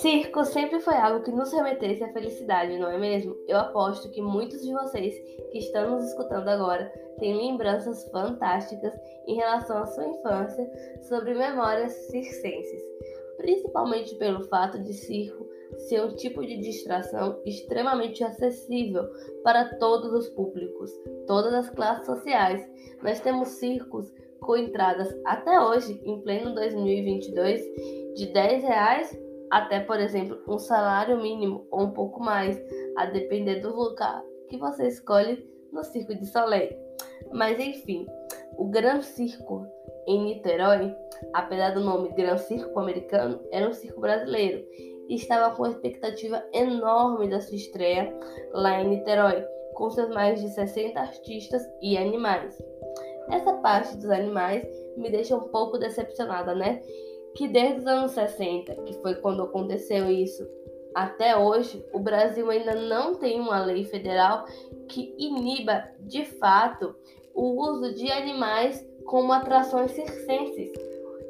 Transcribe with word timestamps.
Circo 0.00 0.44
sempre 0.44 0.80
foi 0.80 0.94
algo 0.94 1.24
que 1.24 1.30
nos 1.30 1.52
remetesse 1.52 2.02
à 2.02 2.12
felicidade, 2.12 2.78
não 2.78 2.90
é 2.90 2.98
mesmo? 2.98 3.36
Eu 3.46 3.58
aposto 3.58 4.10
que 4.10 4.20
muitos 4.20 4.60
de 4.60 4.72
vocês 4.72 5.14
que 5.52 5.58
estão 5.58 5.92
nos 5.92 6.08
escutando 6.08 6.48
agora 6.48 6.92
têm 7.18 7.36
lembranças 7.36 8.04
fantásticas 8.10 8.92
em 9.26 9.36
relação 9.36 9.78
à 9.78 9.86
sua 9.86 10.06
infância 10.06 10.68
sobre 11.02 11.34
memórias 11.34 11.92
circenses, 11.92 12.82
principalmente 13.36 14.16
pelo 14.16 14.42
fato 14.48 14.80
de 14.80 14.92
circo 14.92 15.48
ser 15.88 16.02
um 16.02 16.14
tipo 16.16 16.44
de 16.44 16.58
distração 16.58 17.40
extremamente 17.46 18.24
acessível 18.24 19.08
para 19.44 19.76
todos 19.76 20.12
os 20.12 20.28
públicos, 20.28 20.90
todas 21.26 21.54
as 21.54 21.70
classes 21.70 22.04
sociais. 22.04 22.68
Nós 23.00 23.20
temos 23.20 23.48
circos 23.48 24.12
com 24.40 24.56
entradas 24.56 25.08
até 25.24 25.58
hoje, 25.60 26.00
em 26.04 26.20
pleno 26.20 26.54
2022, 26.54 27.62
de 28.14 28.26
10 28.26 28.62
reais 28.64 29.23
até, 29.50 29.80
por 29.80 30.00
exemplo, 30.00 30.38
um 30.48 30.58
salário 30.58 31.20
mínimo 31.20 31.66
ou 31.70 31.82
um 31.82 31.90
pouco 31.90 32.20
mais, 32.20 32.60
a 32.96 33.06
depender 33.06 33.60
do 33.60 33.74
lugar 33.74 34.22
que 34.48 34.58
você 34.58 34.88
escolhe 34.88 35.48
no 35.72 35.82
Circo 35.82 36.14
de 36.14 36.26
Soleil. 36.26 36.76
Mas 37.32 37.58
enfim, 37.58 38.06
o 38.56 38.66
Gran 38.68 39.02
Circo 39.02 39.66
em 40.06 40.22
Niterói, 40.24 40.94
apesar 41.32 41.70
do 41.70 41.80
nome 41.80 42.10
Gran 42.10 42.36
Circo 42.36 42.78
Americano, 42.78 43.40
era 43.50 43.68
um 43.68 43.72
circo 43.72 44.00
brasileiro 44.00 44.64
e 45.08 45.14
estava 45.16 45.54
com 45.54 45.66
expectativa 45.66 46.42
enorme 46.52 47.28
da 47.28 47.40
sua 47.40 47.56
estreia 47.56 48.12
lá 48.52 48.80
em 48.80 48.88
Niterói, 48.88 49.44
com 49.74 49.90
seus 49.90 50.08
mais 50.10 50.40
de 50.40 50.48
60 50.48 50.98
artistas 51.00 51.62
e 51.82 51.96
animais. 51.96 52.56
Essa 53.30 53.54
parte 53.54 53.96
dos 53.96 54.10
animais 54.10 54.66
me 54.96 55.10
deixa 55.10 55.36
um 55.36 55.48
pouco 55.48 55.78
decepcionada, 55.78 56.54
né? 56.54 56.80
Que 57.34 57.48
desde 57.48 57.80
os 57.80 57.86
anos 57.86 58.12
60, 58.12 58.74
que 58.82 58.94
foi 58.94 59.14
quando 59.16 59.42
aconteceu 59.42 60.10
isso, 60.10 60.46
até 60.94 61.36
hoje, 61.36 61.84
o 61.92 61.98
Brasil 61.98 62.48
ainda 62.48 62.74
não 62.74 63.16
tem 63.16 63.40
uma 63.40 63.64
lei 63.64 63.84
federal 63.84 64.46
que 64.88 65.14
iniba 65.18 65.88
de 65.98 66.24
fato 66.24 66.94
o 67.34 67.60
uso 67.60 67.92
de 67.94 68.10
animais 68.12 68.86
como 69.04 69.32
atrações 69.32 69.90
circenses. 69.90 70.72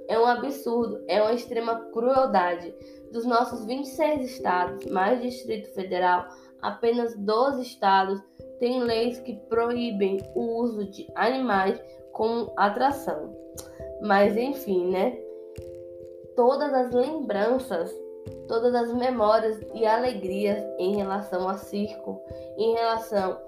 É 0.07 0.19
um 0.19 0.27
absurdo, 0.27 1.03
é 1.09 1.23
uma 1.23 1.33
extrema 1.33 1.77
crueldade. 1.93 2.75
Dos 3.11 3.25
nossos 3.25 3.65
26 3.65 4.31
estados, 4.33 4.87
mais 4.87 5.23
Distrito 5.23 5.73
Federal, 5.73 6.27
apenas 6.61 7.17
12 7.17 7.63
estados 7.63 8.21
têm 8.59 8.83
leis 8.83 9.19
que 9.21 9.35
proíbem 9.49 10.19
o 10.35 10.61
uso 10.61 10.85
de 10.91 11.07
animais 11.15 11.83
como 12.13 12.53
atração. 12.57 13.35
Mas 14.03 14.37
enfim, 14.37 14.91
né? 14.91 15.19
Todas 16.37 16.73
as 16.73 16.93
lembranças, 16.93 17.95
todas 18.49 18.75
as 18.75 18.93
memórias 18.93 19.61
e 19.75 19.87
alegrias 19.87 20.63
em 20.79 20.97
relação 20.97 21.49
ao 21.49 21.57
circo, 21.59 22.21
em 22.57 22.75
relação 22.75 23.39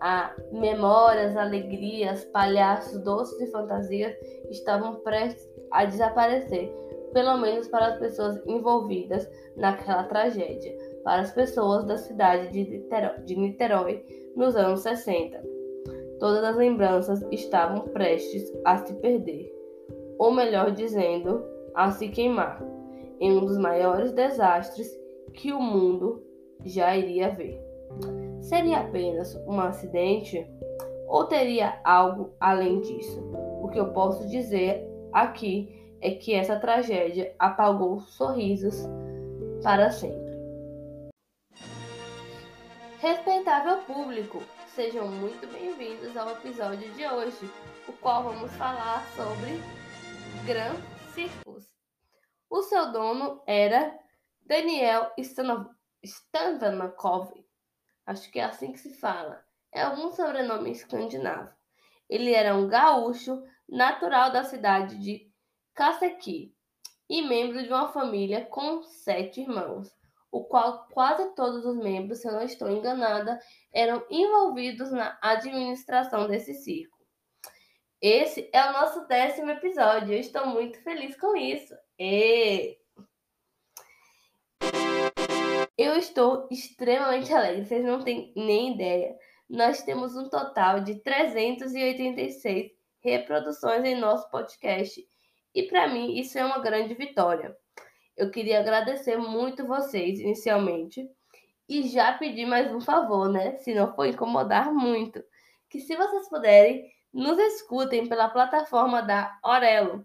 a 0.00 0.34
memórias, 0.52 1.36
alegrias, 1.36 2.24
palhaços, 2.26 3.00
doces 3.02 3.40
e 3.40 3.50
fantasias 3.50 4.14
estavam 4.50 4.96
prestes 4.96 5.48
a 5.70 5.84
desaparecer, 5.84 6.70
pelo 7.12 7.38
menos 7.38 7.68
para 7.68 7.86
as 7.86 7.98
pessoas 7.98 8.40
envolvidas 8.46 9.28
naquela 9.56 10.04
tragédia, 10.04 10.76
para 11.02 11.22
as 11.22 11.32
pessoas 11.32 11.84
da 11.84 11.96
cidade 11.96 12.50
de 12.52 12.70
Niterói, 12.70 13.20
de 13.24 13.36
Niterói 13.36 14.04
nos 14.36 14.56
anos 14.56 14.80
60. 14.80 15.42
Todas 16.18 16.44
as 16.44 16.56
lembranças 16.56 17.22
estavam 17.30 17.80
prestes 17.88 18.52
a 18.64 18.78
se 18.78 18.94
perder, 18.94 19.52
ou 20.18 20.32
melhor 20.32 20.70
dizendo, 20.70 21.53
a 21.74 21.90
se 21.90 22.08
queimar 22.08 22.62
em 23.20 23.32
um 23.32 23.44
dos 23.44 23.58
maiores 23.58 24.12
desastres 24.12 24.88
que 25.32 25.52
o 25.52 25.60
mundo 25.60 26.22
já 26.64 26.96
iria 26.96 27.30
ver. 27.30 27.60
Seria 28.40 28.80
apenas 28.80 29.34
um 29.46 29.60
acidente 29.60 30.46
ou 31.08 31.24
teria 31.24 31.80
algo 31.84 32.34
além 32.40 32.80
disso? 32.80 33.20
O 33.62 33.68
que 33.68 33.78
eu 33.78 33.92
posso 33.92 34.28
dizer 34.28 34.86
aqui 35.12 35.68
é 36.00 36.10
que 36.10 36.34
essa 36.34 36.56
tragédia 36.56 37.34
apagou 37.38 38.00
sorrisos 38.00 38.86
para 39.62 39.90
sempre. 39.90 40.34
Respeitável 43.00 43.78
público, 43.78 44.42
sejam 44.74 45.08
muito 45.08 45.46
bem-vindos 45.52 46.16
ao 46.16 46.30
episódio 46.30 46.90
de 46.92 47.06
hoje, 47.06 47.50
o 47.88 47.92
qual 47.92 48.24
vamos 48.24 48.50
falar 48.52 49.04
sobre 49.16 49.60
Gran 50.46 50.93
Circus. 51.14 51.70
O 52.50 52.62
seu 52.62 52.90
dono 52.90 53.40
era 53.46 53.96
Daniel 54.44 55.12
Stavanakov. 56.04 57.32
Acho 58.04 58.30
que 58.32 58.40
é 58.40 58.44
assim 58.44 58.72
que 58.72 58.80
se 58.80 58.98
fala. 58.98 59.44
É 59.72 59.82
algum 59.82 60.10
sobrenome 60.10 60.72
escandinavo. 60.72 61.52
Ele 62.10 62.32
era 62.32 62.56
um 62.56 62.66
gaúcho 62.66 63.40
natural 63.68 64.32
da 64.32 64.42
cidade 64.42 64.98
de 64.98 65.30
Kasequi 65.72 66.52
e 67.08 67.22
membro 67.22 67.62
de 67.62 67.68
uma 67.68 67.92
família 67.92 68.44
com 68.46 68.82
sete 68.82 69.40
irmãos, 69.40 69.94
o 70.32 70.44
qual 70.44 70.88
quase 70.88 71.32
todos 71.36 71.64
os 71.64 71.76
membros, 71.76 72.18
se 72.18 72.28
eu 72.28 72.32
não 72.32 72.42
estou 72.42 72.68
enganada, 72.68 73.38
eram 73.72 74.04
envolvidos 74.10 74.90
na 74.90 75.16
administração 75.22 76.26
desse 76.26 76.54
circo. 76.54 76.93
Esse 78.06 78.50
é 78.52 78.68
o 78.68 78.72
nosso 78.74 79.06
décimo 79.06 79.50
episódio. 79.50 80.12
Eu 80.12 80.20
estou 80.20 80.46
muito 80.46 80.78
feliz 80.82 81.16
com 81.16 81.34
isso. 81.34 81.74
E... 81.98 82.76
Eu 85.78 85.96
estou 85.96 86.46
extremamente 86.50 87.32
alegre, 87.32 87.64
vocês 87.64 87.82
não 87.82 88.04
têm 88.04 88.30
nem 88.36 88.74
ideia. 88.74 89.16
Nós 89.48 89.82
temos 89.84 90.14
um 90.14 90.28
total 90.28 90.80
de 90.80 90.96
386 90.96 92.72
reproduções 93.02 93.82
em 93.86 93.98
nosso 93.98 94.30
podcast. 94.30 95.02
E 95.54 95.62
para 95.62 95.88
mim 95.88 96.18
isso 96.18 96.38
é 96.38 96.44
uma 96.44 96.58
grande 96.58 96.92
vitória. 96.92 97.56
Eu 98.14 98.30
queria 98.30 98.60
agradecer 98.60 99.16
muito 99.16 99.66
vocês 99.66 100.20
inicialmente 100.20 101.08
e 101.66 101.88
já 101.88 102.12
pedir 102.18 102.44
mais 102.44 102.70
um 102.70 102.82
favor, 102.82 103.30
né? 103.30 103.56
Se 103.56 103.72
não 103.72 103.94
for 103.94 104.04
incomodar 104.04 104.70
muito, 104.74 105.24
que 105.70 105.80
se 105.80 105.96
vocês 105.96 106.28
puderem 106.28 106.92
nos 107.14 107.38
escutem 107.38 108.08
pela 108.08 108.28
plataforma 108.28 109.00
da 109.00 109.38
Orelo, 109.44 110.04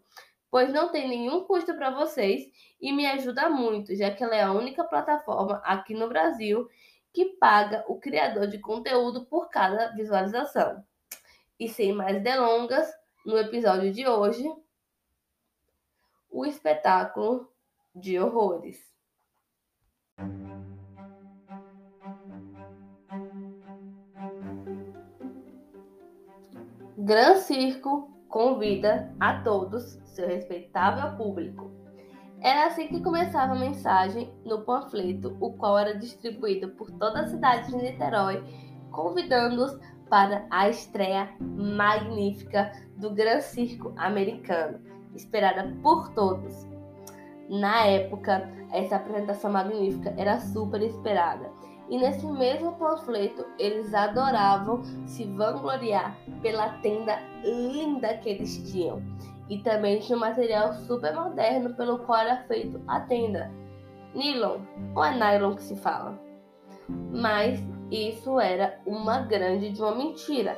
pois 0.52 0.72
não 0.72 0.90
tem 0.90 1.10
nenhum 1.10 1.44
custo 1.44 1.74
para 1.74 1.90
vocês 1.90 2.44
e 2.80 2.94
me 2.94 3.08
ajuda 3.08 3.50
muito, 3.50 3.96
já 3.96 4.12
que 4.12 4.24
ela 4.24 4.36
é 4.36 4.44
a 4.44 4.52
única 4.52 4.84
plataforma 4.84 5.60
aqui 5.66 5.96
no 5.96 6.08
Brasil 6.08 6.70
que 7.12 7.26
paga 7.40 7.84
o 7.88 8.00
criador 8.00 8.48
de 8.48 8.60
conteúdo 8.60 9.26
por 9.26 9.50
cada 9.50 9.88
visualização. 9.88 10.84
E 11.60 11.68
sem 11.68 11.92
mais 11.92 12.22
delongas, 12.22 12.88
no 13.26 13.38
episódio 13.38 13.92
de 13.92 14.08
hoje, 14.08 14.48
o 16.30 16.46
espetáculo 16.46 17.52
de 17.94 18.20
horrores. 18.20 18.88
Gran 27.10 27.38
Circo 27.38 28.08
convida 28.28 29.12
a 29.20 29.42
todos, 29.42 29.98
seu 30.06 30.28
respeitável 30.28 31.18
público. 31.18 31.72
Era 32.40 32.68
assim 32.68 32.88
que 32.88 33.02
começava 33.02 33.54
a 33.54 33.60
mensagem 33.60 34.32
no 34.46 34.62
panfleto, 34.62 35.36
o 35.40 35.54
qual 35.54 35.80
era 35.80 35.98
distribuído 35.98 36.70
por 36.70 36.92
toda 36.92 37.22
a 37.22 37.28
cidade 37.28 37.72
de 37.72 37.78
Niterói, 37.78 38.44
convidando-os 38.92 39.76
para 40.08 40.46
a 40.52 40.70
estreia 40.70 41.34
magnífica 41.40 42.72
do 42.96 43.10
Gran 43.10 43.42
Circo 43.42 43.92
americano, 43.98 44.80
esperada 45.16 45.76
por 45.82 46.10
todos. 46.10 46.68
Na 47.50 47.88
época, 47.88 48.48
essa 48.72 48.98
apresentação 48.98 49.52
magnífica 49.52 50.14
era 50.16 50.40
super 50.40 50.84
esperada 50.84 51.50
e 51.90 51.98
nesse 51.98 52.26
mesmo 52.28 52.74
panfleto, 52.74 53.46
eles 53.58 53.94
adoravam 53.94 54.84
se 55.08 55.26
vangloriar 55.26 56.16
pela 56.42 56.70
tenda 56.80 57.20
linda 57.44 58.16
que 58.20 58.30
eles 58.30 58.72
tinham. 58.72 59.02
E 59.50 59.58
também 59.58 60.00
tinha 60.00 60.16
um 60.16 60.22
material 60.22 60.74
super 60.74 61.14
moderno 61.16 61.74
pelo 61.74 61.98
qual 62.00 62.20
era 62.20 62.44
feito 62.44 62.80
a 62.88 63.00
tenda. 63.00 63.52
Nylon, 64.14 64.60
ou 64.96 65.04
é 65.04 65.16
nylon 65.16 65.56
que 65.56 65.64
se 65.64 65.76
fala? 65.78 66.20
Mas 66.88 67.60
isso 67.90 68.40
era 68.40 68.80
uma 68.86 69.22
grande 69.22 69.72
de 69.72 69.82
uma 69.82 69.96
mentira. 69.96 70.58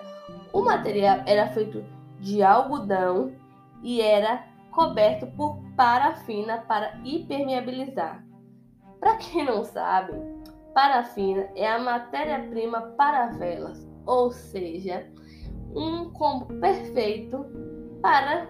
O 0.52 0.62
material 0.62 1.22
era 1.26 1.48
feito 1.48 1.84
de 2.20 2.44
algodão 2.44 3.34
e 3.82 4.02
era 4.02 4.46
coberto 4.72 5.28
por 5.38 5.58
parafina 5.78 6.60
para 6.68 6.98
impermeabilizar. 7.06 8.24
Para 9.00 9.16
quem 9.16 9.46
não 9.46 9.64
sabe, 9.64 10.14
Parafina 10.74 11.50
é 11.56 11.68
a 11.68 11.80
matéria-prima 11.80 12.82
para 12.98 13.28
velas, 13.28 13.88
ou 14.06 14.32
seja, 14.32 15.06
um 15.76 16.10
combo 16.12 16.46
perfeito 16.60 17.46
para 18.02 18.48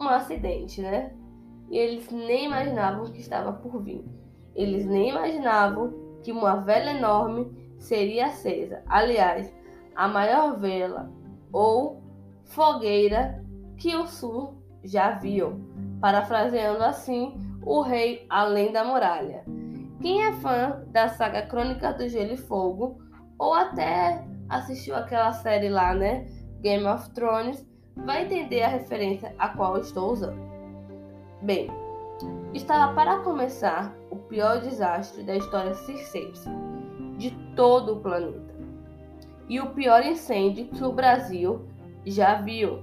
um 0.00 0.08
acidente, 0.08 0.82
né? 0.82 1.14
E 1.70 1.78
eles 1.78 2.10
nem 2.10 2.46
imaginavam 2.46 3.12
que 3.12 3.20
estava 3.20 3.52
por 3.52 3.82
vir. 3.82 4.04
Eles 4.54 4.84
nem 4.86 5.10
imaginavam 5.10 6.18
que 6.22 6.32
uma 6.32 6.56
vela 6.56 6.90
enorme 6.90 7.50
seria 7.78 8.26
acesa. 8.26 8.82
Aliás, 8.86 9.52
a 9.94 10.08
maior 10.08 10.58
vela 10.58 11.10
ou 11.52 12.02
fogueira 12.44 13.44
que 13.76 13.94
o 13.96 14.06
sul 14.06 14.60
já 14.82 15.12
viu, 15.12 15.60
parafraseando 16.00 16.82
assim 16.82 17.34
o 17.64 17.80
rei 17.82 18.26
além 18.28 18.72
da 18.72 18.84
muralha. 18.84 19.44
Quem 20.00 20.24
é 20.24 20.32
fã 20.32 20.82
da 20.86 21.08
saga 21.08 21.42
Crônica 21.42 21.92
do 21.92 22.08
Gelo 22.08 22.32
e 22.32 22.36
Fogo, 22.36 22.98
ou 23.38 23.52
até 23.52 24.24
assistiu 24.48 24.96
aquela 24.96 25.32
série 25.32 25.68
lá, 25.68 25.94
né? 25.94 26.26
Game 26.62 26.86
of 26.86 27.10
Thrones, 27.10 27.66
vai 27.94 28.24
entender 28.24 28.62
a 28.62 28.68
referência 28.68 29.34
a 29.38 29.50
qual 29.50 29.78
estou 29.78 30.10
usando. 30.12 30.40
Bem, 31.42 31.70
estava 32.54 32.94
para 32.94 33.18
começar 33.20 33.94
o 34.10 34.16
pior 34.16 34.62
desastre 34.62 35.22
da 35.22 35.36
história 35.36 35.74
circense 35.74 36.48
de 37.18 37.30
todo 37.54 37.94
o 37.94 38.00
planeta. 38.00 38.54
E 39.50 39.60
o 39.60 39.70
pior 39.70 40.02
incêndio 40.02 40.68
que 40.68 40.82
o 40.82 40.92
Brasil 40.92 41.68
já 42.06 42.40
viu, 42.40 42.82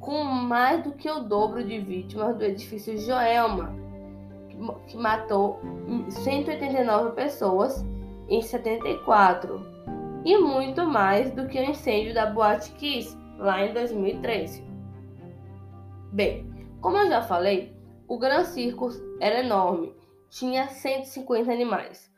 com 0.00 0.24
mais 0.24 0.82
do 0.82 0.90
que 0.90 1.08
o 1.08 1.20
dobro 1.20 1.62
de 1.62 1.78
vítimas 1.78 2.36
do 2.36 2.44
edifício 2.44 2.98
Joelma, 2.98 3.72
que 4.86 4.96
matou 4.96 5.60
189 6.08 7.12
pessoas 7.12 7.84
em 8.28 8.40
74, 8.40 9.60
e 10.24 10.38
muito 10.38 10.86
mais 10.86 11.30
do 11.32 11.46
que 11.48 11.58
o 11.58 11.64
incêndio 11.64 12.14
da 12.14 12.26
Boate 12.26 12.70
Kiss 12.72 13.16
lá 13.38 13.64
em 13.64 13.72
2013. 13.72 14.64
Bem, 16.12 16.46
como 16.80 16.96
eu 16.96 17.08
já 17.08 17.22
falei, 17.22 17.74
o 18.06 18.18
Gran 18.18 18.44
Circus 18.44 19.02
era 19.20 19.40
enorme, 19.40 19.94
tinha 20.30 20.68
150 20.68 21.52
animais. 21.52 22.10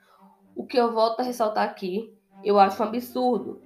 O 0.54 0.66
que 0.66 0.78
eu 0.78 0.92
volto 0.92 1.20
a 1.20 1.22
ressaltar 1.24 1.64
aqui, 1.64 2.16
eu 2.44 2.58
acho 2.58 2.82
um 2.82 2.86
absurdo. 2.86 3.60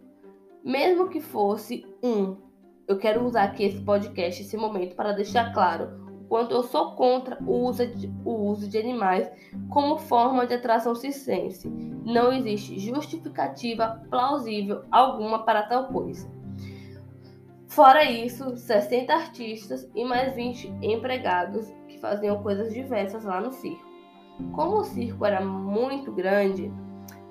Mesmo 0.65 1.09
que 1.09 1.21
fosse 1.21 1.85
um, 2.03 2.37
eu 2.87 2.99
quero 2.99 3.25
usar 3.25 3.45
aqui 3.45 3.65
esse 3.65 3.81
podcast, 3.81 4.43
esse 4.43 4.57
momento, 4.57 4.95
para 4.95 5.13
deixar 5.13 5.53
claro 5.53 6.08
quanto 6.29 6.55
eu 6.55 6.63
sou 6.63 6.93
contra 6.93 7.39
o 7.43 7.65
uso, 7.67 7.87
de, 7.87 8.13
o 8.25 8.33
uso 8.51 8.69
de 8.69 8.79
animais 8.79 9.31
como 9.71 9.97
forma 9.97 10.47
de 10.47 10.55
atração 10.55 10.95
circense. 10.95 11.69
Não 11.69 12.33
existe 12.33 12.79
justificativa 12.79 14.03
plausível 14.11 14.85
alguma 14.91 15.45
para 15.45 15.63
tal 15.63 15.89
coisa. 15.89 16.31
Fora 17.67 18.11
isso, 18.11 18.57
60 18.57 19.13
artistas 19.13 19.89
e 19.95 20.05
mais 20.05 20.35
20 20.35 20.69
empregados 20.83 21.73
que 21.87 21.99
faziam 21.99 22.43
coisas 22.43 22.73
diversas 22.73 23.25
lá 23.25 23.41
no 23.41 23.53
circo. 23.53 23.87
Como 24.53 24.79
o 24.79 24.85
circo 24.85 25.25
era 25.25 25.45
muito 25.45 26.11
grande, 26.13 26.73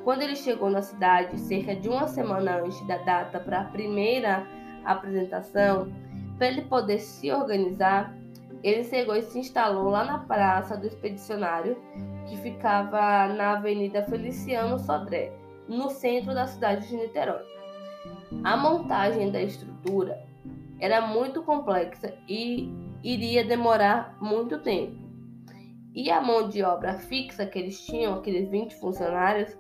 quando 0.04 0.22
ele 0.22 0.36
chegou 0.36 0.70
na 0.70 0.82
cidade, 0.82 1.40
cerca 1.40 1.76
de 1.76 1.90
uma 1.90 2.08
semana 2.08 2.62
antes 2.62 2.86
da 2.88 2.98
data 2.98 3.40
para 3.40 3.62
a 3.62 3.66
primeira 3.66 4.48
apresentação, 4.86 5.92
para 6.38 6.48
ele 6.48 6.62
poder 6.62 7.00
se 7.00 7.32
organizar, 7.32 8.16
ele 8.64 8.84
chegou 8.84 9.16
e 9.16 9.22
se 9.22 9.40
instalou 9.40 9.90
lá 9.90 10.04
na 10.04 10.20
Praça 10.20 10.76
do 10.76 10.88
Expedicionário, 10.88 11.78
que 12.28 12.38
ficava 12.38 13.28
na 13.34 13.54
Avenida 13.54 14.04
Feliciano 14.04 14.80
Sodré, 14.80 15.32
no 15.68 15.90
centro 15.90 16.34
da 16.34 16.48
cidade 16.48 16.88
de 16.88 16.96
Niterói. 16.96 17.46
A 18.44 18.58
montagem 18.58 19.32
da 19.32 19.42
estrutura 19.42 20.22
era 20.80 21.02
muito 21.02 21.42
complexa 21.44 22.14
e 22.28 22.72
iria 23.04 23.46
demorar 23.46 24.18
muito 24.22 24.60
tempo. 24.60 24.96
E 25.94 26.12
a 26.12 26.22
mão 26.22 26.48
de 26.48 26.62
obra 26.62 26.94
fixa 26.94 27.46
que 27.46 27.58
eles 27.58 27.84
tinham, 27.86 28.16
aqueles 28.16 28.50
20 28.50 28.76
funcionários, 28.76 29.58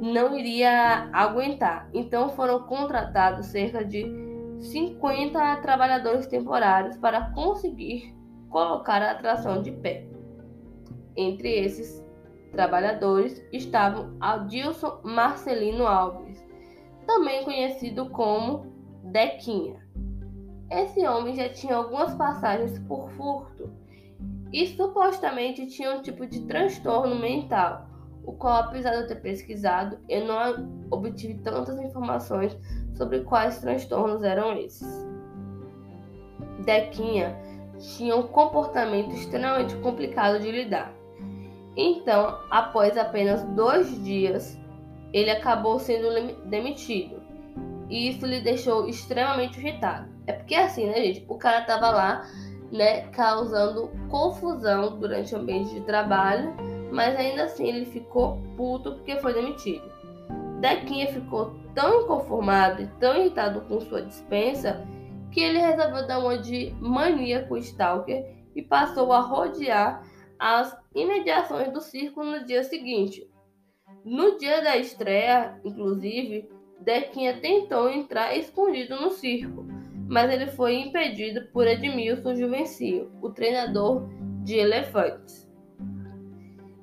não 0.00 0.38
iria 0.38 1.08
aguentar. 1.12 1.88
Então 1.92 2.28
foram 2.30 2.60
contratados 2.62 3.46
cerca 3.46 3.84
de 3.84 4.04
50 4.60 5.56
trabalhadores 5.56 6.26
temporários 6.26 6.96
para 6.96 7.32
conseguir 7.32 8.14
colocar 8.54 9.02
a 9.02 9.10
atração 9.10 9.60
de 9.60 9.72
pé. 9.72 10.06
Entre 11.16 11.50
esses 11.50 12.00
trabalhadores 12.52 13.44
estavam 13.52 14.16
Adilson 14.20 15.00
Marcelino 15.02 15.88
Alves, 15.88 16.40
também 17.04 17.42
conhecido 17.42 18.08
como 18.10 18.72
Dequinha. 19.02 19.84
Esse 20.70 21.04
homem 21.04 21.34
já 21.34 21.48
tinha 21.48 21.74
algumas 21.74 22.14
passagens 22.14 22.78
por 22.86 23.10
furto 23.10 23.72
e 24.52 24.68
supostamente 24.68 25.66
tinha 25.66 25.96
um 25.96 26.00
tipo 26.00 26.24
de 26.24 26.42
transtorno 26.42 27.18
mental, 27.18 27.88
o 28.24 28.34
qual, 28.34 28.62
apesar 28.62 28.92
de 28.92 28.98
eu 28.98 29.08
ter 29.08 29.20
pesquisado, 29.20 29.98
eu 30.08 30.24
não 30.28 30.86
obtive 30.92 31.34
tantas 31.42 31.76
informações 31.80 32.56
sobre 32.94 33.24
quais 33.24 33.58
transtornos 33.58 34.22
eram 34.22 34.56
esses. 34.56 35.04
Dequinha 36.64 37.36
tinha 37.78 38.16
um 38.16 38.24
comportamento 38.24 39.14
extremamente 39.14 39.74
complicado 39.76 40.40
de 40.40 40.50
lidar. 40.50 40.92
Então, 41.76 42.38
após 42.50 42.96
apenas 42.96 43.42
dois 43.44 44.02
dias, 44.04 44.58
ele 45.12 45.30
acabou 45.30 45.78
sendo 45.78 46.08
demitido. 46.46 47.22
E 47.88 48.08
isso 48.08 48.26
lhe 48.26 48.40
deixou 48.40 48.88
extremamente 48.88 49.58
irritado. 49.58 50.08
É 50.26 50.32
porque 50.32 50.54
assim, 50.54 50.86
né, 50.86 50.94
gente? 50.96 51.24
O 51.28 51.36
cara 51.36 51.62
tava 51.62 51.90
lá, 51.90 52.26
né, 52.72 53.02
causando 53.08 53.90
confusão 54.08 54.98
durante 54.98 55.34
o 55.34 55.38
ambiente 55.38 55.74
de 55.74 55.80
trabalho, 55.82 56.54
mas 56.90 57.16
ainda 57.16 57.44
assim 57.44 57.68
ele 57.68 57.84
ficou 57.86 58.40
puto 58.56 58.92
porque 58.92 59.16
foi 59.16 59.34
demitido. 59.34 59.92
Dequinha 60.60 61.12
ficou 61.12 61.54
tão 61.74 62.02
inconformado 62.02 62.82
e 62.82 62.86
tão 62.98 63.16
irritado 63.16 63.60
com 63.62 63.80
sua 63.80 64.00
dispensa 64.00 64.82
que 65.34 65.40
ele 65.40 65.58
resolveu 65.58 66.06
dar 66.06 66.20
uma 66.20 66.38
de 66.38 66.72
maníaco 66.80 67.56
stalker 67.56 68.24
e 68.54 68.62
passou 68.62 69.12
a 69.12 69.20
rodear 69.20 70.00
as 70.38 70.78
imediações 70.94 71.72
do 71.72 71.80
circo 71.80 72.22
no 72.22 72.44
dia 72.44 72.62
seguinte. 72.62 73.28
No 74.04 74.38
dia 74.38 74.62
da 74.62 74.76
estreia, 74.76 75.60
inclusive, 75.64 76.48
Dequinha 76.80 77.40
tentou 77.40 77.90
entrar 77.90 78.36
escondido 78.36 78.94
no 79.00 79.10
circo, 79.10 79.66
mas 80.06 80.30
ele 80.30 80.46
foi 80.46 80.76
impedido 80.76 81.48
por 81.52 81.66
Edmilson 81.66 82.36
Juvencio, 82.36 83.10
o 83.20 83.28
treinador 83.30 84.08
de 84.44 84.56
elefantes. 84.56 85.50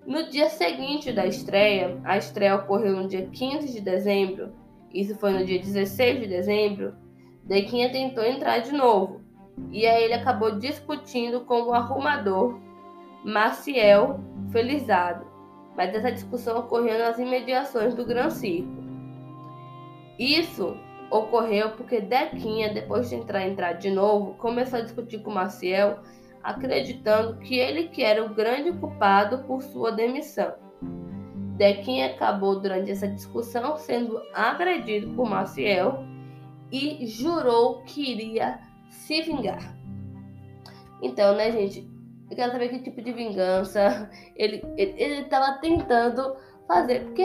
No 0.06 0.30
dia 0.30 0.50
seguinte 0.50 1.14
da 1.14 1.26
estreia, 1.26 2.02
a 2.04 2.18
estreia 2.18 2.56
ocorreu 2.56 2.98
no 2.98 3.08
dia 3.08 3.28
15 3.28 3.72
de 3.72 3.80
dezembro, 3.80 4.52
isso 4.94 5.16
foi 5.16 5.32
no 5.32 5.46
dia 5.46 5.60
16 5.60 6.20
de 6.20 6.28
dezembro, 6.28 6.94
Dequinha 7.44 7.92
tentou 7.92 8.24
entrar 8.24 8.60
de 8.60 8.72
novo, 8.72 9.22
e 9.72 9.86
aí 9.86 10.04
ele 10.04 10.14
acabou 10.14 10.58
discutindo 10.58 11.42
com 11.42 11.64
o 11.64 11.74
arrumador 11.74 12.60
Maciel 13.24 14.20
Felizado, 14.52 15.26
mas 15.76 15.94
essa 15.94 16.12
discussão 16.12 16.60
ocorreu 16.60 17.00
nas 17.00 17.20
imediações 17.20 17.94
do 17.94 18.06
Gran 18.06 18.30
Circo. 18.30 18.82
Isso 20.18 20.78
ocorreu 21.10 21.72
porque 21.72 22.00
Dequinha, 22.00 22.74
depois 22.74 23.10
de 23.10 23.16
entrar, 23.16 23.46
entrar 23.46 23.74
de 23.74 23.90
novo, 23.90 24.34
começou 24.36 24.80
a 24.80 24.84
discutir 24.84 25.20
com 25.22 25.32
Maciel, 25.32 26.00
acreditando 26.44 27.38
que 27.40 27.58
ele 27.58 27.90
que 27.90 28.04
era 28.04 28.24
o 28.24 28.34
grande 28.34 28.72
culpado 28.74 29.44
por 29.44 29.62
sua 29.62 29.92
demissão. 29.92 30.54
Dequinha 31.58 32.08
acabou 32.08 32.60
durante 32.60 32.90
essa 32.90 33.08
discussão 33.08 33.78
sendo 33.78 34.20
agredido 34.34 35.14
por 35.16 35.30
Maciel 35.30 36.04
e 36.72 37.06
jurou 37.06 37.84
que 37.84 38.12
iria 38.12 38.60
se 38.90 39.22
vingar. 39.22 39.78
Então, 41.02 41.36
né, 41.36 41.52
gente? 41.52 41.90
Eu 42.30 42.36
quero 42.36 42.52
saber 42.52 42.70
que 42.70 42.80
tipo 42.80 43.02
de 43.02 43.12
vingança 43.12 44.10
ele 44.36 44.64
estava 44.78 45.58
tentando 45.60 46.36
fazer. 46.68 47.04
Porque 47.06 47.24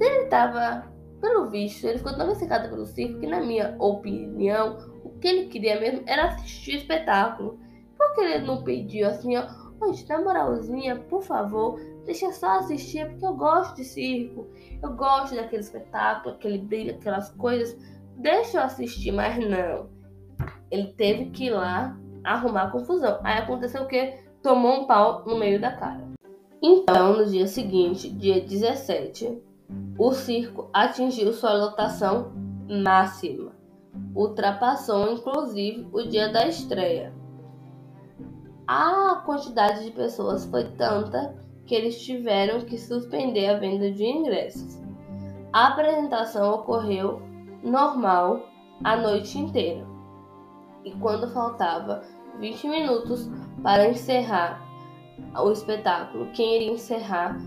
ele 0.00 0.24
estava, 0.24 0.92
pelo 1.20 1.48
visto, 1.50 1.86
ele 1.86 1.98
ficou 1.98 2.16
tão 2.16 2.28
obcecado 2.28 2.68
pelo 2.68 2.84
circo 2.84 3.20
que, 3.20 3.26
na 3.26 3.40
minha 3.40 3.76
opinião, 3.78 4.76
o 5.04 5.10
que 5.20 5.28
ele 5.28 5.46
queria 5.46 5.78
mesmo 5.78 6.02
era 6.06 6.24
assistir 6.24 6.72
o 6.72 6.78
espetáculo. 6.78 7.60
Por 7.96 8.14
que 8.14 8.20
ele 8.22 8.44
não 8.44 8.64
pediu 8.64 9.06
assim, 9.06 9.36
ó? 9.36 9.46
Gente, 9.86 10.08
na 10.08 10.20
moralzinha, 10.20 10.96
por 10.96 11.22
favor, 11.22 11.78
deixa 12.06 12.32
só 12.32 12.58
assistir, 12.58 13.06
porque 13.10 13.26
eu 13.26 13.34
gosto 13.34 13.76
de 13.76 13.84
circo. 13.84 14.48
Eu 14.82 14.94
gosto 14.94 15.36
daquele 15.36 15.62
espetáculo, 15.62 16.34
aquele 16.34 16.58
brilho, 16.58 16.94
aquelas 16.94 17.30
coisas 17.32 17.76
deixa 18.16 18.58
eu 18.58 18.62
assistir, 18.62 19.12
mas 19.12 19.38
não. 19.38 19.88
Ele 20.70 20.88
teve 20.88 21.26
que 21.26 21.46
ir 21.46 21.50
lá 21.50 21.96
arrumar 22.22 22.70
confusão. 22.70 23.20
Aí 23.22 23.38
aconteceu 23.38 23.82
o 23.82 23.86
quê? 23.86 24.18
Tomou 24.42 24.82
um 24.82 24.86
pau 24.86 25.24
no 25.26 25.36
meio 25.36 25.60
da 25.60 25.72
cara. 25.72 26.04
Então, 26.62 27.18
no 27.18 27.26
dia 27.26 27.46
seguinte, 27.46 28.10
dia 28.10 28.40
17, 28.40 29.40
o 29.98 30.12
circo 30.12 30.68
atingiu 30.72 31.32
sua 31.32 31.52
lotação 31.52 32.32
máxima. 32.68 33.52
Ultrapassou 34.14 35.12
inclusive 35.12 35.86
o 35.92 36.02
dia 36.02 36.32
da 36.32 36.46
estreia. 36.46 37.12
A 38.66 39.22
quantidade 39.26 39.84
de 39.84 39.90
pessoas 39.90 40.46
foi 40.46 40.64
tanta 40.70 41.36
que 41.66 41.74
eles 41.74 42.02
tiveram 42.02 42.60
que 42.60 42.78
suspender 42.78 43.46
a 43.48 43.58
venda 43.58 43.90
de 43.90 44.04
ingressos. 44.04 44.80
A 45.52 45.68
apresentação 45.68 46.54
ocorreu 46.54 47.22
normal 47.64 48.48
a 48.84 48.96
noite 48.96 49.38
inteira. 49.38 49.86
E 50.84 50.92
quando 50.92 51.32
faltava 51.32 52.02
20 52.38 52.68
minutos 52.68 53.30
para 53.62 53.88
encerrar 53.88 54.60
o 55.36 55.50
espetáculo, 55.50 56.30
quem 56.32 56.56
iria 56.56 56.72
encerrar 56.72 57.38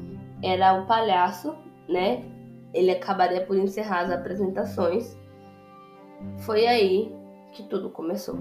era 0.43 0.81
o 0.81 0.87
palhaço, 0.87 1.55
né? 1.87 2.25
Ele 2.73 2.91
acabaria 2.91 3.45
por 3.45 3.55
encerrar 3.55 4.01
as 4.01 4.11
apresentações. 4.11 5.17
Foi 6.39 6.65
aí 6.65 7.15
que 7.53 7.63
tudo 7.63 7.89
começou. 7.91 8.35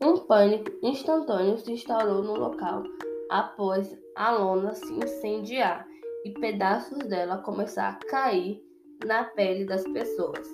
Um 0.00 0.18
pânico 0.26 0.70
instantâneo 0.82 1.58
se 1.58 1.72
instaurou 1.72 2.22
no 2.22 2.34
local 2.34 2.82
após 3.30 3.96
a 4.16 4.30
lona 4.32 4.74
se 4.74 4.92
incendiar 4.92 5.86
e 6.24 6.30
pedaços 6.30 6.98
dela 7.06 7.38
começar 7.38 7.88
a 7.88 8.06
cair 8.06 8.62
na 9.04 9.24
pele 9.24 9.64
das 9.64 9.84
pessoas. 9.84 10.46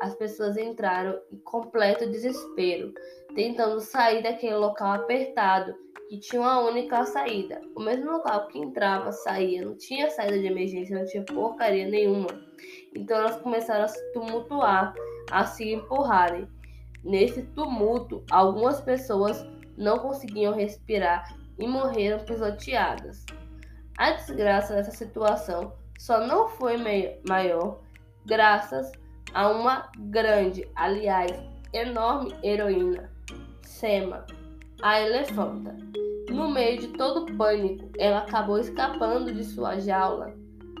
As 0.00 0.14
pessoas 0.14 0.56
entraram 0.56 1.18
em 1.32 1.38
completo 1.38 2.10
desespero, 2.10 2.92
tentando 3.34 3.80
sair 3.80 4.22
daquele 4.22 4.56
local 4.56 4.92
apertado 4.92 5.74
que 6.08 6.18
tinha 6.18 6.40
uma 6.40 6.60
única 6.60 7.04
saída. 7.04 7.60
O 7.74 7.80
mesmo 7.80 8.10
local 8.12 8.46
que 8.48 8.58
entrava, 8.58 9.10
saía, 9.10 9.64
não 9.64 9.76
tinha 9.76 10.10
saída 10.10 10.38
de 10.38 10.46
emergência, 10.46 10.98
não 10.98 11.06
tinha 11.06 11.24
porcaria 11.24 11.88
nenhuma. 11.88 12.28
Então 12.94 13.16
elas 13.16 13.40
começaram 13.40 13.84
a 13.84 13.88
se 13.88 14.12
tumultuar, 14.12 14.94
a 15.30 15.44
se 15.46 15.72
empurrarem. 15.72 16.46
Nesse 17.02 17.42
tumulto, 17.42 18.24
algumas 18.30 18.80
pessoas 18.80 19.44
não 19.76 19.98
conseguiam 19.98 20.54
respirar 20.54 21.36
e 21.58 21.66
morreram 21.66 22.24
pisoteadas. 22.24 23.24
A 23.98 24.12
desgraça 24.12 24.74
dessa 24.74 24.90
situação 24.90 25.72
só 25.98 26.26
não 26.26 26.48
foi 26.48 26.76
maior 27.26 27.80
graças 28.26 28.92
a 29.32 29.48
uma 29.48 29.90
grande, 29.96 30.68
aliás, 30.74 31.32
enorme 31.72 32.34
heroína, 32.42 33.10
Sema, 33.62 34.26
a 34.82 35.00
elefanta. 35.00 35.74
No 36.28 36.50
meio 36.50 36.78
de 36.78 36.88
todo 36.88 37.24
o 37.24 37.36
pânico, 37.36 37.88
ela 37.98 38.18
acabou 38.18 38.58
escapando 38.58 39.32
de 39.32 39.44
sua 39.44 39.78
jaula, 39.78 40.34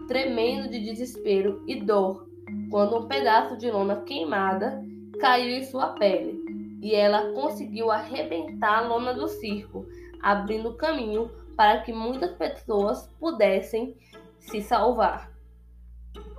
tremendo 0.08 0.68
de 0.68 0.80
desespero 0.80 1.64
e 1.66 1.80
dor, 1.80 2.28
quando 2.70 2.98
um 2.98 3.08
pedaço 3.08 3.56
de 3.56 3.70
lona 3.70 4.02
queimada 4.02 4.82
caiu 5.20 5.56
em 5.56 5.64
sua 5.64 5.88
pele 5.94 6.44
e 6.82 6.94
ela 6.94 7.32
conseguiu 7.32 7.90
arrebentar 7.90 8.84
a 8.84 8.88
lona 8.88 9.14
do 9.14 9.26
circo, 9.26 9.86
abrindo 10.22 10.74
caminho 10.74 11.30
para 11.56 11.80
que 11.80 11.92
muitas 11.92 12.32
pessoas 12.32 13.08
pudessem 13.18 13.96
se 14.38 14.60
salvar. 14.62 15.30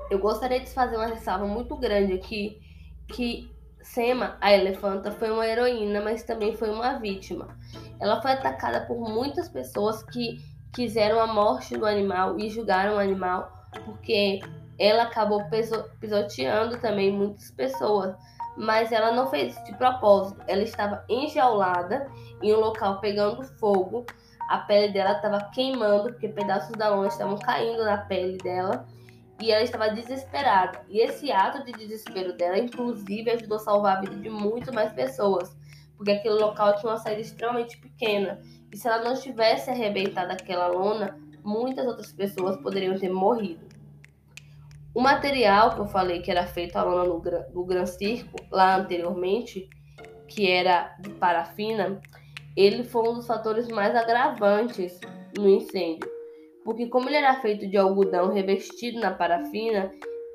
Eu 0.09 0.19
gostaria 0.19 0.59
de 0.59 0.69
fazer 0.69 0.95
uma 0.95 1.07
ressalva 1.07 1.45
muito 1.45 1.75
grande 1.75 2.13
aqui, 2.13 2.61
que 3.07 3.51
Sema, 3.81 4.37
a 4.41 4.51
elefanta, 4.51 5.11
foi 5.11 5.31
uma 5.31 5.47
heroína, 5.47 6.01
mas 6.01 6.23
também 6.23 6.53
foi 6.53 6.69
uma 6.69 6.99
vítima. 6.99 7.57
Ela 7.99 8.21
foi 8.21 8.31
atacada 8.31 8.85
por 8.85 8.99
muitas 9.09 9.47
pessoas 9.47 10.03
que 10.03 10.39
quiseram 10.73 11.19
a 11.21 11.27
morte 11.27 11.77
do 11.77 11.85
animal 11.85 12.37
e 12.37 12.49
julgaram 12.49 12.95
o 12.95 12.99
animal, 12.99 13.49
porque 13.85 14.41
ela 14.77 15.03
acabou 15.03 15.41
pisoteando 15.99 16.77
também 16.79 17.11
muitas 17.11 17.49
pessoas. 17.51 18.13
Mas 18.57 18.91
ela 18.91 19.11
não 19.11 19.27
fez 19.27 19.55
de 19.63 19.73
propósito. 19.75 20.41
Ela 20.47 20.63
estava 20.63 21.05
enjaulada 21.07 22.11
em 22.41 22.53
um 22.53 22.59
local 22.59 22.99
pegando 22.99 23.43
fogo 23.57 24.05
a 24.47 24.59
pele 24.59 24.93
dela 24.93 25.13
estava 25.13 25.49
queimando, 25.51 26.11
porque 26.11 26.29
pedaços 26.29 26.71
da 26.71 26.89
lona 26.89 27.07
estavam 27.07 27.37
caindo 27.37 27.83
na 27.83 27.97
pele 27.97 28.37
dela. 28.37 28.85
E 29.39 29.51
ela 29.51 29.63
estava 29.63 29.89
desesperada. 29.89 30.81
E 30.89 30.99
esse 30.99 31.31
ato 31.31 31.63
de 31.63 31.71
desespero 31.73 32.33
dela, 32.35 32.57
inclusive, 32.57 33.29
ajudou 33.29 33.57
a 33.57 33.59
salvar 33.59 33.97
a 33.97 33.99
vida 34.01 34.15
de 34.15 34.29
muito 34.29 34.73
mais 34.73 34.91
pessoas. 34.93 35.55
Porque 35.95 36.11
aquele 36.11 36.35
local 36.35 36.75
tinha 36.77 36.91
uma 36.91 36.97
saída 36.97 37.21
extremamente 37.21 37.77
pequena. 37.77 38.41
E 38.71 38.77
se 38.77 38.87
ela 38.87 39.03
não 39.03 39.13
tivesse 39.13 39.69
arrebentado 39.69 40.31
aquela 40.31 40.67
lona, 40.67 41.19
muitas 41.43 41.85
outras 41.85 42.11
pessoas 42.11 42.57
poderiam 42.57 42.97
ter 42.97 43.09
morrido. 43.09 43.67
O 44.93 45.01
material 45.01 45.75
que 45.75 45.81
eu 45.81 45.87
falei 45.87 46.21
que 46.21 46.31
era 46.31 46.47
feito 46.47 46.75
a 46.75 46.83
lona 46.83 47.03
no, 47.03 47.19
do 47.19 47.63
Gran 47.63 47.85
Circo, 47.85 48.35
lá 48.49 48.77
anteriormente, 48.77 49.69
que 50.27 50.49
era 50.49 50.95
de 50.99 51.11
parafina, 51.11 52.01
ele 52.57 52.83
foi 52.83 53.07
um 53.07 53.13
dos 53.13 53.27
fatores 53.27 53.67
mais 53.67 53.95
agravantes 53.95 54.99
no 55.37 55.47
incêndio, 55.47 56.09
porque 56.65 56.87
como 56.87 57.07
ele 57.07 57.17
era 57.17 57.39
feito 57.39 57.67
de 57.67 57.77
algodão 57.77 58.33
revestido 58.33 58.99
na 58.99 59.13
parafina, 59.13 59.91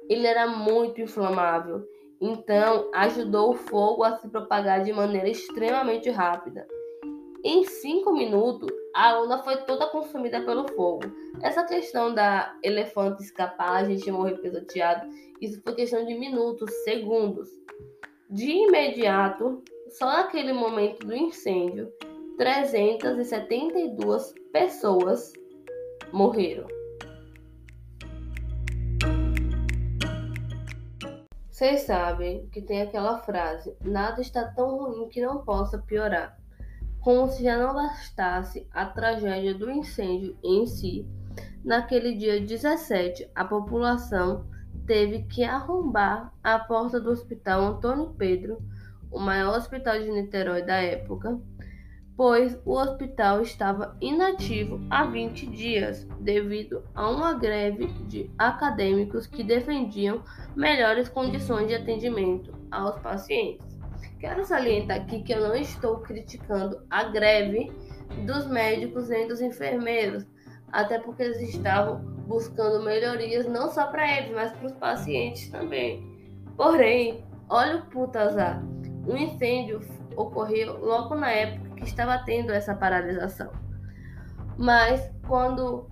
ele 0.08 0.26
era 0.26 0.46
muito 0.46 1.00
inflamável. 1.00 1.82
Então, 2.20 2.88
ajudou 2.94 3.50
o 3.50 3.56
fogo 3.56 4.04
a 4.04 4.16
se 4.16 4.28
propagar 4.28 4.84
de 4.84 4.92
maneira 4.92 5.28
extremamente 5.28 6.08
rápida. 6.08 6.64
Em 7.44 7.64
cinco 7.64 8.12
minutos, 8.12 8.70
a 8.94 9.18
lona 9.18 9.42
foi 9.42 9.56
toda 9.64 9.88
consumida 9.88 10.40
pelo 10.42 10.68
fogo. 10.74 11.02
Essa 11.42 11.64
questão 11.64 12.14
da 12.14 12.56
elefante 12.62 13.20
escapar, 13.24 13.78
a 13.78 13.84
gente 13.84 14.08
morrer 14.12 14.38
pisoteado, 14.38 15.08
isso 15.40 15.60
foi 15.60 15.74
questão 15.74 16.04
de 16.04 16.14
minutos, 16.14 16.70
segundos. 16.84 17.48
De 18.30 18.48
imediato, 18.48 19.60
só 19.88 20.06
naquele 20.06 20.52
momento 20.52 21.04
do 21.04 21.14
incêndio, 21.14 21.92
372 22.36 24.34
pessoas 24.52 25.32
morreram. 26.12 26.66
Vocês 31.50 31.82
sabem 31.82 32.48
que 32.48 32.60
tem 32.60 32.82
aquela 32.82 33.18
frase: 33.18 33.76
nada 33.84 34.20
está 34.20 34.44
tão 34.44 34.78
ruim 34.78 35.08
que 35.08 35.20
não 35.20 35.44
possa 35.44 35.78
piorar. 35.78 36.36
Como 37.00 37.28
se 37.28 37.44
já 37.44 37.56
não 37.58 37.74
bastasse 37.74 38.66
a 38.72 38.86
tragédia 38.86 39.54
do 39.54 39.70
incêndio 39.70 40.36
em 40.42 40.66
si, 40.66 41.06
naquele 41.64 42.16
dia 42.16 42.40
17, 42.40 43.30
a 43.34 43.44
população 43.44 44.46
teve 44.86 45.24
que 45.24 45.44
arrombar 45.44 46.32
a 46.42 46.58
porta 46.58 47.00
do 47.00 47.10
Hospital 47.10 47.62
Antônio 47.62 48.14
Pedro, 48.16 48.58
o 49.10 49.20
maior 49.20 49.56
hospital 49.56 50.00
de 50.00 50.10
Niterói 50.10 50.62
da 50.62 50.76
época, 50.76 51.38
pois 52.16 52.58
o 52.64 52.72
hospital 52.72 53.42
estava 53.42 53.96
inativo 54.00 54.80
há 54.90 55.04
20 55.04 55.46
dias 55.46 56.06
devido 56.20 56.82
a 56.94 57.08
uma 57.10 57.34
greve 57.34 57.86
de 58.06 58.30
acadêmicos 58.38 59.26
que 59.26 59.42
defendiam 59.42 60.22
melhores 60.54 61.08
condições 61.08 61.68
de 61.68 61.74
atendimento 61.74 62.52
aos 62.70 62.98
pacientes. 63.00 63.66
Quero 64.20 64.44
salientar 64.44 64.98
aqui 64.98 65.22
que 65.22 65.32
eu 65.32 65.40
não 65.40 65.54
estou 65.54 65.98
criticando 65.98 66.80
a 66.88 67.04
greve 67.04 67.72
dos 68.26 68.46
médicos 68.46 69.08
nem 69.08 69.26
dos 69.26 69.40
enfermeiros, 69.40 70.24
até 70.70 70.98
porque 70.98 71.22
eles 71.22 71.40
estavam 71.40 72.00
buscando 72.26 72.84
melhorias 72.84 73.46
não 73.46 73.70
só 73.70 73.86
para 73.86 74.18
eles, 74.18 74.32
mas 74.32 74.52
para 74.52 74.66
os 74.66 74.72
pacientes 74.74 75.48
também. 75.50 76.06
Porém, 76.56 77.24
olha 77.48 77.78
o 77.78 77.86
puta 77.86 78.20
azar. 78.20 78.62
O 79.06 79.16
incêndio 79.16 79.80
ocorreu 80.16 80.78
logo 80.78 81.14
na 81.16 81.30
época 81.30 81.71
que 81.82 81.88
estava 81.88 82.18
tendo 82.18 82.52
essa 82.52 82.74
paralisação. 82.74 83.50
Mas 84.56 85.10
quando 85.26 85.88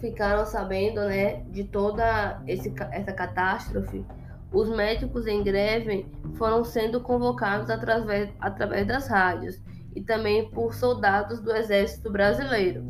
ficaram 0.00 0.46
sabendo 0.46 1.00
né, 1.02 1.42
de 1.50 1.64
toda 1.64 2.42
esse, 2.46 2.72
essa 2.92 3.12
catástrofe, 3.12 4.04
os 4.52 4.68
médicos 4.68 5.26
em 5.26 5.42
greve 5.42 6.06
foram 6.34 6.64
sendo 6.64 7.00
convocados 7.00 7.70
através, 7.70 8.30
através 8.40 8.86
das 8.86 9.08
rádios 9.08 9.60
e 9.94 10.02
também 10.02 10.50
por 10.50 10.74
soldados 10.74 11.40
do 11.40 11.54
Exército 11.54 12.10
Brasileiro, 12.10 12.84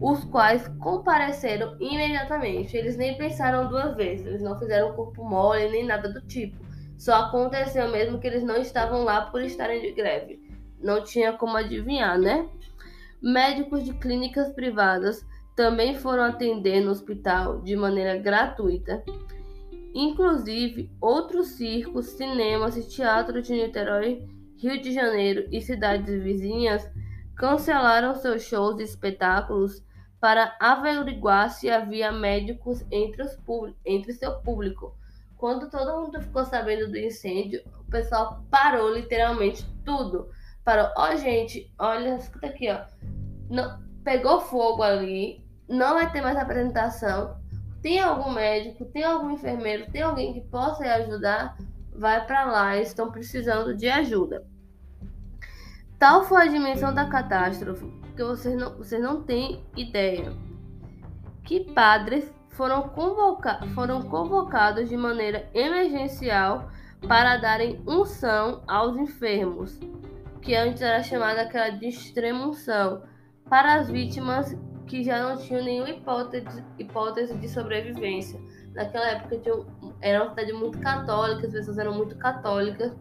os 0.00 0.24
quais 0.24 0.68
compareceram 0.80 1.76
imediatamente. 1.80 2.76
Eles 2.76 2.96
nem 2.96 3.16
pensaram 3.16 3.68
duas 3.68 3.94
vezes, 3.96 4.26
eles 4.26 4.42
não 4.42 4.58
fizeram 4.58 4.94
corpo 4.94 5.24
mole 5.24 5.70
nem 5.70 5.84
nada 5.84 6.08
do 6.10 6.20
tipo. 6.22 6.64
Só 6.98 7.14
aconteceu 7.14 7.90
mesmo 7.90 8.18
que 8.18 8.26
eles 8.26 8.42
não 8.42 8.56
estavam 8.56 9.04
lá 9.04 9.22
por 9.22 9.42
estarem 9.42 9.82
de 9.82 9.92
greve 9.92 10.45
não 10.80 11.02
tinha 11.02 11.32
como 11.32 11.56
adivinhar, 11.56 12.18
né? 12.18 12.48
Médicos 13.22 13.84
de 13.84 13.92
clínicas 13.94 14.52
privadas 14.52 15.26
também 15.54 15.94
foram 15.94 16.24
atender 16.24 16.80
no 16.80 16.90
hospital 16.90 17.60
de 17.62 17.74
maneira 17.74 18.18
gratuita. 18.18 19.02
Inclusive, 19.94 20.90
outros 21.00 21.48
circos, 21.52 22.06
cinemas 22.06 22.76
e 22.76 22.86
teatros 22.86 23.46
de 23.46 23.54
Niterói, 23.54 24.28
Rio 24.58 24.80
de 24.80 24.92
Janeiro 24.92 25.48
e 25.50 25.60
cidades 25.60 26.22
vizinhas 26.22 26.88
cancelaram 27.34 28.14
seus 28.14 28.42
shows 28.42 28.78
e 28.78 28.82
espetáculos 28.82 29.82
para 30.20 30.56
averiguar 30.60 31.50
se 31.50 31.70
havia 31.70 32.10
médicos 32.10 32.84
entre, 32.90 33.22
os 33.22 33.38
entre 33.84 34.12
seu 34.12 34.40
público. 34.40 34.94
Quando 35.36 35.70
todo 35.70 36.00
mundo 36.02 36.20
ficou 36.20 36.44
sabendo 36.44 36.90
do 36.90 36.98
incêndio, 36.98 37.62
o 37.80 37.90
pessoal 37.90 38.42
parou 38.50 38.94
literalmente 38.94 39.64
tudo 39.84 40.28
parou. 40.66 40.90
Ó, 40.96 41.12
oh, 41.12 41.16
gente, 41.16 41.72
olha, 41.78 42.16
escuta 42.16 42.48
aqui, 42.48 42.68
ó. 42.68 42.80
Não, 43.48 43.80
pegou 44.04 44.40
fogo 44.40 44.82
ali, 44.82 45.42
não 45.68 45.94
vai 45.94 46.10
ter 46.10 46.20
mais 46.20 46.36
apresentação. 46.36 47.38
Tem 47.80 48.00
algum 48.00 48.32
médico, 48.32 48.84
tem 48.86 49.04
algum 49.04 49.30
enfermeiro, 49.30 49.90
tem 49.92 50.02
alguém 50.02 50.34
que 50.34 50.40
possa 50.40 50.84
ajudar? 50.84 51.56
Vai 51.94 52.26
para 52.26 52.44
lá, 52.44 52.76
estão 52.76 53.12
precisando 53.12 53.74
de 53.76 53.88
ajuda. 53.88 54.44
Tal 55.98 56.24
foi 56.24 56.42
a 56.42 56.50
dimensão 56.50 56.92
da 56.92 57.06
catástrofe 57.06 57.86
que 58.16 58.24
vocês 58.24 58.56
não, 58.56 58.76
vocês 58.76 59.00
não 59.00 59.22
têm 59.22 59.62
ideia. 59.76 60.32
Que 61.44 61.60
padres 61.72 62.28
foram, 62.50 62.88
convoca 62.88 63.60
foram 63.74 64.02
convocados 64.02 64.88
de 64.88 64.96
maneira 64.96 65.48
emergencial 65.54 66.68
para 67.06 67.36
darem 67.36 67.80
unção 67.86 68.62
aos 68.66 68.96
enfermos, 68.96 69.78
que 70.46 70.54
antes 70.54 70.80
era 70.80 71.02
chamada 71.02 71.42
aquela 71.42 71.70
de 71.70 71.88
extrema 71.88 72.46
unção, 72.46 73.02
para 73.50 73.74
as 73.74 73.90
vítimas 73.90 74.56
que 74.86 75.02
já 75.02 75.20
não 75.20 75.36
tinham 75.36 75.64
nenhuma 75.64 75.90
hipótese, 75.90 76.64
hipótese 76.78 77.36
de 77.36 77.48
sobrevivência. 77.48 78.40
Naquela 78.72 79.08
época 79.08 79.40
era 80.00 80.22
uma 80.22 80.30
cidade 80.30 80.52
muito 80.52 80.78
católica, 80.78 81.48
as 81.48 81.52
pessoas 81.52 81.78
eram 81.78 81.94
muito 81.94 82.16
católicas, 82.16 82.96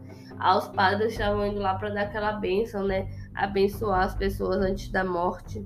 os 0.58 0.68
padres 0.70 1.12
estavam 1.12 1.46
indo 1.46 1.60
lá 1.60 1.76
para 1.76 1.90
dar 1.90 2.02
aquela 2.02 2.32
bênção, 2.32 2.84
né? 2.84 3.08
Abençoar 3.36 4.06
as 4.06 4.16
pessoas 4.16 4.58
antes 4.58 4.90
da 4.90 5.04
morte. 5.04 5.64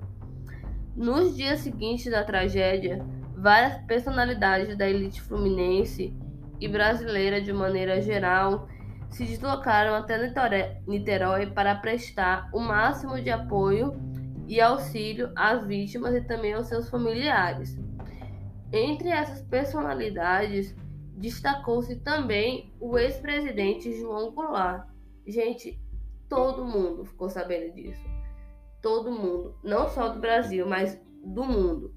Nos 0.98 1.38
dias 1.38 1.62
seguintes 1.62 2.12
da 2.12 2.26
tragédia, 2.26 3.06
várias 3.38 3.78
personalidades 3.86 4.78
da 4.78 4.86
elite 4.86 5.22
fluminense 5.22 6.14
e 6.60 6.68
brasileira 6.68 7.42
de 7.42 7.54
maneira 7.54 8.02
geral 8.02 8.68
se 9.12 9.26
deslocaram 9.26 9.96
até 9.96 10.18
Niterói 10.88 11.48
para 11.48 11.76
prestar 11.76 12.50
o 12.54 12.60
máximo 12.60 13.22
de 13.22 13.30
apoio 13.30 13.94
e 14.48 14.60
auxílio 14.60 15.32
às 15.36 15.66
vítimas 15.66 16.16
e 16.16 16.22
também 16.22 16.54
aos 16.54 16.68
seus 16.68 16.90
familiares. 16.90 17.78
Entre 18.72 19.10
essas 19.10 19.42
personalidades, 19.42 20.76
destacou-se 21.16 21.96
também 21.98 22.74
o 22.80 22.98
ex-presidente 22.98 23.94
João 24.00 24.32
Goulart. 24.32 24.88
Gente, 25.28 25.80
todo 26.28 26.66
mundo 26.66 27.06
ficou 27.06 27.30
sabendo 27.30 27.74
disso. 27.74 28.04
Todo 28.82 29.12
mundo, 29.12 29.56
não 29.64 29.90
só 29.90 30.10
do 30.10 30.20
Brasil, 30.20 30.68
mas 30.68 31.00
do 31.24 31.44
mundo. 31.44 31.94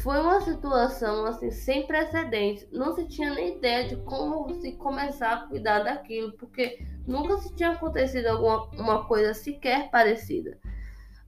Foi 0.00 0.20
uma 0.20 0.40
situação 0.40 1.26
assim 1.26 1.50
sem 1.50 1.86
precedentes. 1.86 2.68
Não 2.70 2.94
se 2.94 3.06
tinha 3.08 3.34
nem 3.34 3.56
ideia 3.56 3.88
de 3.88 3.96
como 3.96 4.54
se 4.60 4.72
começar 4.72 5.32
a 5.32 5.46
cuidar 5.46 5.80
daquilo, 5.80 6.32
porque 6.32 6.84
nunca 7.06 7.36
se 7.38 7.54
tinha 7.56 7.72
acontecido 7.72 8.26
alguma 8.26 8.70
uma 8.80 9.08
coisa 9.08 9.34
sequer 9.34 9.90
parecida. 9.90 10.56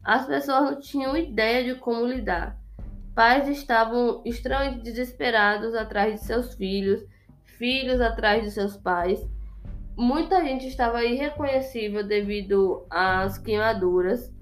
As 0.04 0.26
pessoas 0.26 0.70
não 0.70 0.80
tinham 0.80 1.16
ideia 1.16 1.64
de 1.64 1.80
como 1.80 2.06
lidar. 2.06 2.58
Pais 3.12 3.48
estavam 3.48 4.22
extremamente 4.24 4.82
desesperados 4.82 5.74
atrás 5.74 6.20
de 6.20 6.26
seus 6.26 6.54
filhos, 6.54 7.04
filhos 7.44 8.00
atrás 8.00 8.44
de 8.44 8.52
seus 8.52 8.76
pais. 8.76 9.20
Muita 9.96 10.42
gente 10.44 10.68
estava 10.68 11.04
irreconhecível 11.04 12.06
devido 12.06 12.86
às 12.88 13.36
queimaduras 13.36 14.32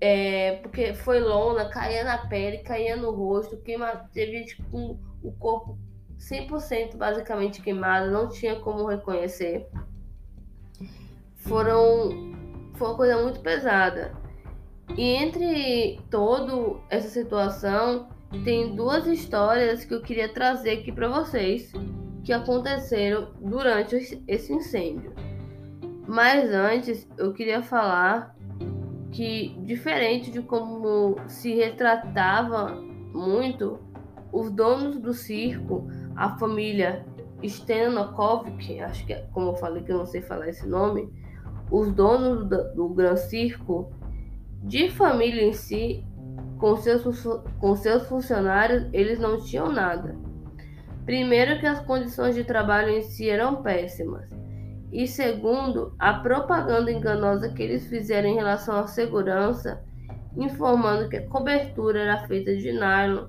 é, 0.00 0.56
porque 0.62 0.94
foi 0.94 1.20
lona, 1.20 1.68
caía 1.68 2.04
na 2.04 2.18
pele, 2.18 2.58
caía 2.58 2.96
no 2.96 3.10
rosto, 3.10 3.56
queima, 3.58 4.08
teve 4.12 4.46
com 4.70 4.98
o 5.22 5.32
corpo 5.32 5.78
100% 6.18 6.96
basicamente 6.96 7.62
queimado, 7.62 8.10
não 8.10 8.28
tinha 8.28 8.56
como 8.56 8.86
reconhecer. 8.86 9.66
Foram, 11.36 12.34
foi 12.74 12.88
uma 12.88 12.96
coisa 12.96 13.22
muito 13.22 13.40
pesada. 13.40 14.14
E 14.96 15.02
entre 15.02 16.00
toda 16.10 16.80
essa 16.90 17.08
situação, 17.08 18.08
tem 18.44 18.74
duas 18.74 19.06
histórias 19.06 19.84
que 19.84 19.94
eu 19.94 20.02
queria 20.02 20.28
trazer 20.28 20.78
aqui 20.78 20.92
para 20.92 21.08
vocês 21.08 21.72
que 22.24 22.32
aconteceram 22.32 23.32
durante 23.40 24.22
esse 24.26 24.52
incêndio. 24.52 25.12
Mas 26.06 26.50
antes, 26.50 27.08
eu 27.16 27.32
queria 27.32 27.62
falar 27.62 28.35
que, 29.12 29.56
diferente 29.64 30.30
de 30.30 30.42
como 30.42 31.16
se 31.26 31.54
retratava 31.54 32.74
muito, 33.12 33.78
os 34.32 34.50
donos 34.50 34.98
do 34.98 35.14
circo, 35.14 35.88
a 36.14 36.36
família 36.36 37.04
Stenokovic, 37.42 38.80
acho 38.80 39.06
que 39.06 39.12
é 39.12 39.26
como 39.32 39.50
eu 39.50 39.56
falei 39.56 39.82
que 39.82 39.92
eu 39.92 39.98
não 39.98 40.06
sei 40.06 40.20
falar 40.20 40.48
esse 40.48 40.66
nome, 40.66 41.10
os 41.70 41.92
donos 41.92 42.46
do, 42.48 42.74
do 42.74 42.88
Gran 42.88 43.16
Circo, 43.16 43.90
de 44.62 44.90
família 44.90 45.42
em 45.42 45.52
si, 45.52 46.04
com 46.58 46.76
seus, 46.76 47.24
com 47.58 47.76
seus 47.76 48.06
funcionários, 48.06 48.86
eles 48.92 49.18
não 49.18 49.38
tinham 49.38 49.70
nada. 49.70 50.16
Primeiro 51.04 51.60
que 51.60 51.66
as 51.66 51.80
condições 51.80 52.34
de 52.34 52.42
trabalho 52.42 52.90
em 52.90 53.02
si 53.02 53.28
eram 53.28 53.62
péssimas 53.62 54.36
e 54.96 55.06
segundo, 55.06 55.94
a 55.98 56.14
propaganda 56.14 56.90
enganosa 56.90 57.50
que 57.50 57.62
eles 57.62 57.86
fizeram 57.86 58.30
em 58.30 58.34
relação 58.34 58.78
à 58.78 58.86
segurança, 58.86 59.84
informando 60.34 61.10
que 61.10 61.18
a 61.18 61.28
cobertura 61.28 62.00
era 62.00 62.26
feita 62.26 62.56
de 62.56 62.72
nylon, 62.72 63.26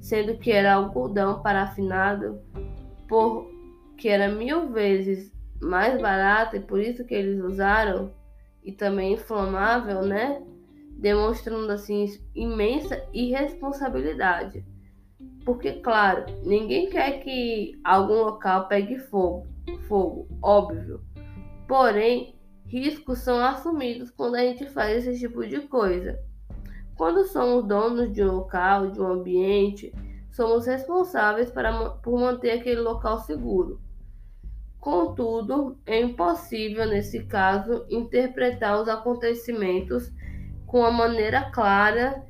sendo 0.00 0.38
que 0.38 0.50
era 0.50 0.72
algodão 0.72 1.42
parafinado, 1.42 2.40
por 3.06 3.46
que 3.98 4.08
era 4.08 4.30
mil 4.30 4.70
vezes 4.72 5.30
mais 5.60 6.00
barato 6.00 6.56
e 6.56 6.60
por 6.60 6.80
isso 6.80 7.04
que 7.04 7.14
eles 7.14 7.38
usaram, 7.44 8.14
e 8.64 8.72
também 8.72 9.12
inflamável, 9.12 10.00
né? 10.00 10.42
Demonstrando 10.96 11.70
assim 11.70 12.06
imensa 12.34 12.98
irresponsabilidade. 13.12 14.64
Porque, 15.44 15.72
claro, 15.80 16.24
ninguém 16.44 16.88
quer 16.88 17.20
que 17.22 17.78
algum 17.84 18.22
local 18.22 18.68
pegue 18.68 18.98
fogo, 18.98 19.46
fogo, 19.86 20.26
óbvio. 20.42 21.09
Porém, 21.70 22.34
riscos 22.66 23.20
são 23.20 23.38
assumidos 23.38 24.10
quando 24.10 24.34
a 24.34 24.40
gente 24.40 24.66
faz 24.66 25.06
esse 25.06 25.20
tipo 25.20 25.46
de 25.46 25.60
coisa. 25.68 26.18
Quando 26.96 27.24
somos 27.28 27.64
donos 27.64 28.12
de 28.12 28.24
um 28.24 28.38
local, 28.38 28.90
de 28.90 29.00
um 29.00 29.06
ambiente, 29.06 29.94
somos 30.32 30.66
responsáveis 30.66 31.48
para, 31.48 31.90
por 32.02 32.18
manter 32.18 32.58
aquele 32.58 32.80
local 32.80 33.20
seguro. 33.20 33.80
Contudo, 34.80 35.78
é 35.86 36.00
impossível, 36.00 36.88
nesse 36.88 37.22
caso, 37.26 37.86
interpretar 37.88 38.82
os 38.82 38.88
acontecimentos 38.88 40.10
com 40.66 40.84
a 40.84 40.90
maneira 40.90 41.52
clara 41.52 42.26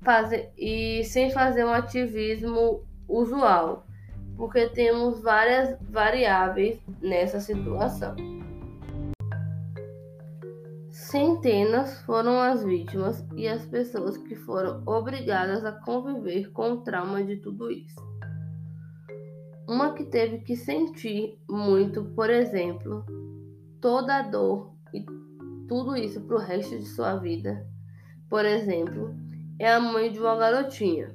fazer, 0.00 0.50
e 0.56 1.04
sem 1.04 1.30
fazer 1.30 1.66
um 1.66 1.74
ativismo 1.74 2.86
usual, 3.06 3.86
porque 4.34 4.66
temos 4.70 5.20
várias 5.20 5.78
variáveis 5.90 6.80
nessa 7.02 7.38
situação. 7.38 8.41
Centenas 11.12 12.00
foram 12.04 12.40
as 12.40 12.64
vítimas 12.64 13.22
e 13.36 13.46
as 13.46 13.66
pessoas 13.66 14.16
que 14.16 14.34
foram 14.34 14.82
obrigadas 14.86 15.62
a 15.62 15.70
conviver 15.70 16.50
com 16.52 16.72
o 16.72 16.76
trauma 16.78 17.22
de 17.22 17.36
tudo 17.36 17.70
isso. 17.70 18.00
Uma 19.68 19.92
que 19.92 20.06
teve 20.06 20.38
que 20.38 20.56
sentir 20.56 21.38
muito, 21.46 22.02
por 22.14 22.30
exemplo, 22.30 23.04
toda 23.78 24.20
a 24.20 24.22
dor 24.22 24.72
e 24.94 25.04
tudo 25.68 25.94
isso 25.94 26.18
para 26.22 26.36
o 26.36 26.40
resto 26.40 26.78
de 26.78 26.86
sua 26.86 27.16
vida, 27.16 27.68
por 28.30 28.46
exemplo, 28.46 29.14
é 29.58 29.70
a 29.70 29.78
mãe 29.78 30.10
de 30.10 30.18
uma 30.18 30.34
garotinha 30.34 31.14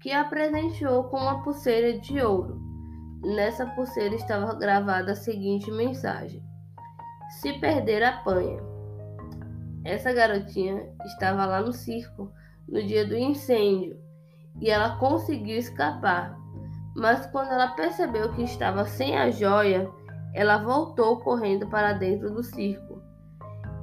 que 0.00 0.10
a 0.10 0.24
presenteou 0.24 1.04
com 1.04 1.18
uma 1.18 1.44
pulseira 1.44 1.96
de 1.96 2.20
ouro. 2.20 2.60
Nessa 3.22 3.66
pulseira 3.66 4.16
estava 4.16 4.52
gravada 4.58 5.12
a 5.12 5.14
seguinte 5.14 5.70
mensagem: 5.70 6.42
Se 7.40 7.52
perder, 7.60 8.02
apanha. 8.02 8.71
Essa 9.84 10.12
garotinha 10.12 10.88
estava 11.04 11.44
lá 11.44 11.60
no 11.60 11.72
circo 11.72 12.32
no 12.68 12.82
dia 12.82 13.06
do 13.06 13.16
incêndio 13.16 13.98
e 14.60 14.70
ela 14.70 14.96
conseguiu 14.96 15.58
escapar. 15.58 16.38
Mas 16.94 17.26
quando 17.26 17.50
ela 17.50 17.68
percebeu 17.68 18.32
que 18.32 18.42
estava 18.42 18.84
sem 18.84 19.16
a 19.16 19.30
joia, 19.30 19.90
ela 20.34 20.58
voltou 20.58 21.18
correndo 21.20 21.66
para 21.68 21.92
dentro 21.92 22.30
do 22.30 22.42
circo. 22.42 23.02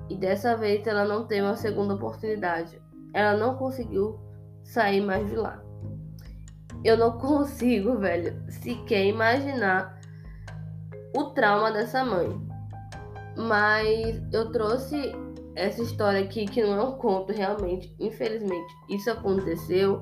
E 0.10 0.16
dessa 0.16 0.56
vez 0.56 0.86
ela 0.88 1.06
não 1.06 1.26
teve 1.26 1.42
uma 1.42 1.56
segunda 1.56 1.96
oportunidade. 1.96 2.82
Ela 3.14 3.38
não 3.38 3.56
conseguiu 3.56 4.20
sair 4.64 5.02
mais 5.02 5.28
de 5.30 5.36
lá. 5.36 5.62
Eu 6.84 6.98
não 6.98 7.18
consigo, 7.20 7.98
velho, 7.98 8.42
sequer 8.50 9.06
imaginar 9.06 10.00
o 11.16 11.26
trauma 11.26 11.72
dessa 11.72 12.04
mãe. 12.06 12.40
Mas 13.38 14.22
eu 14.34 14.52
trouxe 14.52 15.14
essa 15.60 15.82
história 15.82 16.22
aqui, 16.22 16.46
que 16.46 16.62
não 16.62 16.74
é 16.74 16.84
um 16.84 16.94
conto 16.94 17.34
realmente, 17.34 17.94
infelizmente, 18.00 18.74
isso 18.90 19.12
aconteceu, 19.12 20.00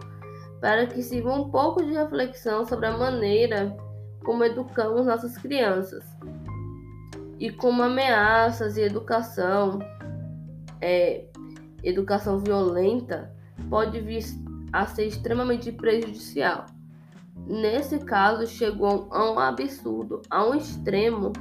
para 0.62 0.86
que 0.88 1.02
sirva 1.02 1.34
um 1.34 1.50
pouco 1.50 1.84
de 1.84 1.94
reflexão 1.94 2.66
sobre 2.66 2.86
a 2.86 2.98
maneira 2.98 3.76
como 4.24 4.44
educamos 4.44 5.06
nossas 5.06 5.38
crianças 5.38 6.04
e 7.40 7.52
como 7.52 7.84
ameaças 7.84 8.78
e 8.78 8.82
educação 8.82 9.80
é, 10.82 11.26
educação 11.84 12.40
violenta 12.40 13.32
pode 13.70 14.00
vir 14.00 14.24
a 14.74 14.86
ser 14.86 15.06
extremamente 15.06 15.72
prejudicial. 15.72 16.66
Nesse 17.48 18.00
caso, 18.00 18.46
chegou 18.46 19.08
a 19.12 19.32
um 19.32 19.40
absurdo, 19.40 20.22
a 20.30 20.46
um 20.46 20.56
extremo, 20.56 21.32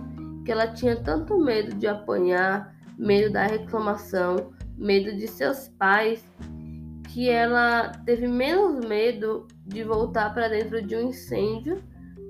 que 0.44 0.52
ela 0.52 0.68
tinha 0.68 0.94
tanto 0.94 1.36
medo 1.36 1.74
de 1.74 1.86
apanhar, 1.86 2.75
medo 2.98 3.32
da 3.32 3.46
reclamação, 3.46 4.52
medo 4.76 5.16
de 5.16 5.26
seus 5.26 5.68
pais, 5.68 6.24
que 7.12 7.28
ela 7.28 7.92
teve 8.04 8.26
menos 8.26 8.84
medo 8.86 9.46
de 9.64 9.82
voltar 9.82 10.34
para 10.34 10.48
dentro 10.48 10.82
de 10.82 10.96
um 10.96 11.08
incêndio 11.08 11.82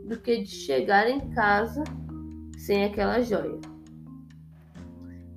do 0.06 0.18
que 0.18 0.42
de 0.42 0.50
chegar 0.50 1.08
em 1.08 1.30
casa 1.30 1.82
sem 2.58 2.84
aquela 2.84 3.20
joia. 3.20 3.58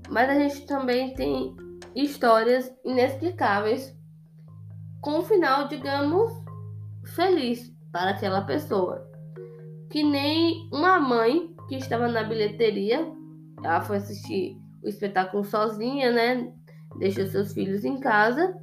Mas 0.10 0.30
a 0.30 0.36
gente 0.36 0.65
também 0.65 1.13
tem 1.13 1.56
histórias 1.96 2.72
inexplicáveis 2.84 3.96
com 5.02 5.20
um 5.20 5.22
final, 5.22 5.68
digamos, 5.68 6.32
feliz 7.15 7.74
para 7.92 8.12
aquela 8.12 8.42
pessoa. 8.42 9.08
Que 9.89 10.04
nem 10.04 10.70
uma 10.72 11.00
mãe 11.00 11.56
que 11.68 11.76
estava 11.76 12.08
na 12.08 12.24
bilheteria, 12.24 13.12
ela 13.63 13.82
foi 13.82 13.98
assistir 13.98 14.59
o 14.84 14.88
espetáculo 14.88 15.44
sozinha, 15.44 16.12
né? 16.12 16.52
Deixou 16.98 17.28
seus 17.28 17.54
filhos 17.54 17.86
em 17.86 18.00
casa 18.00 18.56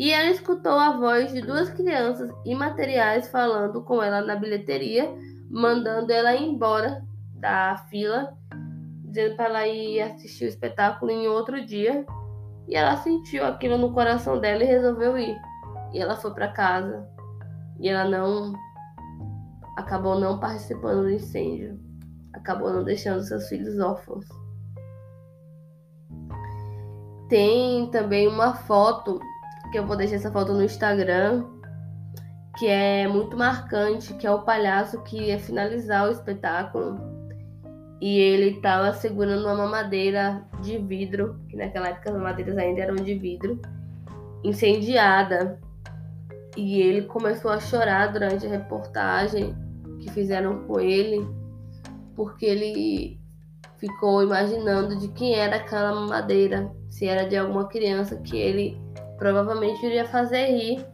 e 0.00 0.12
ela 0.12 0.30
escutou 0.30 0.72
a 0.72 0.96
voz 0.96 1.30
de 1.30 1.42
duas 1.42 1.68
crianças 1.68 2.30
imateriais 2.46 3.28
falando 3.28 3.82
com 3.82 4.02
ela 4.02 4.22
na 4.22 4.34
bilheteria, 4.34 5.14
mandando 5.50 6.10
ela 6.10 6.34
embora 6.34 7.04
da 7.34 7.76
fila, 7.90 8.32
dizendo 9.04 9.36
para 9.36 9.44
ela 9.44 9.68
ir 9.68 10.00
assistir 10.00 10.46
o 10.46 10.48
espetáculo 10.48 11.10
em 11.10 11.28
outro 11.28 11.66
dia. 11.66 12.06
E 12.66 12.74
ela 12.74 12.96
sentiu 12.96 13.44
aquilo 13.44 13.76
no 13.76 13.92
coração 13.92 14.40
dela 14.40 14.64
e 14.64 14.66
resolveu 14.66 15.18
ir. 15.18 15.36
E 15.92 15.98
ela 15.98 16.16
foi 16.16 16.32
para 16.32 16.48
casa. 16.48 17.06
E 17.78 17.86
ela 17.86 18.08
não 18.08 18.54
acabou 19.76 20.18
não 20.18 20.40
participando 20.40 21.02
do 21.02 21.10
incêndio. 21.10 21.78
Acabou 22.32 22.72
não 22.72 22.84
deixando 22.84 23.22
seus 23.22 23.48
filhos 23.50 23.78
órfãos. 23.78 24.24
Tem 27.30 27.86
também 27.86 28.26
uma 28.26 28.54
foto 28.54 29.20
que 29.70 29.78
eu 29.78 29.86
vou 29.86 29.96
deixar 29.96 30.16
essa 30.16 30.32
foto 30.32 30.52
no 30.52 30.64
Instagram, 30.64 31.44
que 32.58 32.66
é 32.66 33.06
muito 33.06 33.36
marcante, 33.36 34.12
que 34.14 34.26
é 34.26 34.30
o 34.32 34.42
palhaço 34.42 35.00
que 35.02 35.28
ia 35.28 35.38
finalizar 35.38 36.08
o 36.08 36.10
espetáculo. 36.10 36.98
E 38.00 38.18
ele 38.18 38.56
estava 38.56 38.92
segurando 38.92 39.44
uma 39.44 39.54
mamadeira 39.54 40.44
de 40.60 40.76
vidro, 40.78 41.38
que 41.48 41.56
naquela 41.56 41.90
época 41.90 42.10
as 42.10 42.16
mamadeiras 42.16 42.58
ainda 42.58 42.80
eram 42.80 42.96
de 42.96 43.14
vidro, 43.14 43.60
incendiada. 44.42 45.60
E 46.56 46.80
ele 46.80 47.02
começou 47.02 47.52
a 47.52 47.60
chorar 47.60 48.12
durante 48.12 48.44
a 48.44 48.50
reportagem 48.50 49.54
que 50.00 50.10
fizeram 50.10 50.64
com 50.64 50.80
ele, 50.80 51.24
porque 52.16 52.44
ele 52.44 53.20
ficou 53.78 54.20
imaginando 54.20 54.98
de 54.98 55.08
quem 55.08 55.34
era 55.34 55.56
aquela 55.56 55.94
mamadeira, 55.94 56.74
se 56.90 57.06
era 57.06 57.26
de 57.26 57.36
alguma 57.36 57.68
criança 57.68 58.16
que 58.16 58.36
ele 58.36 58.78
provavelmente 59.16 59.84
iria 59.86 60.04
fazer 60.04 60.46
rir 60.46 60.84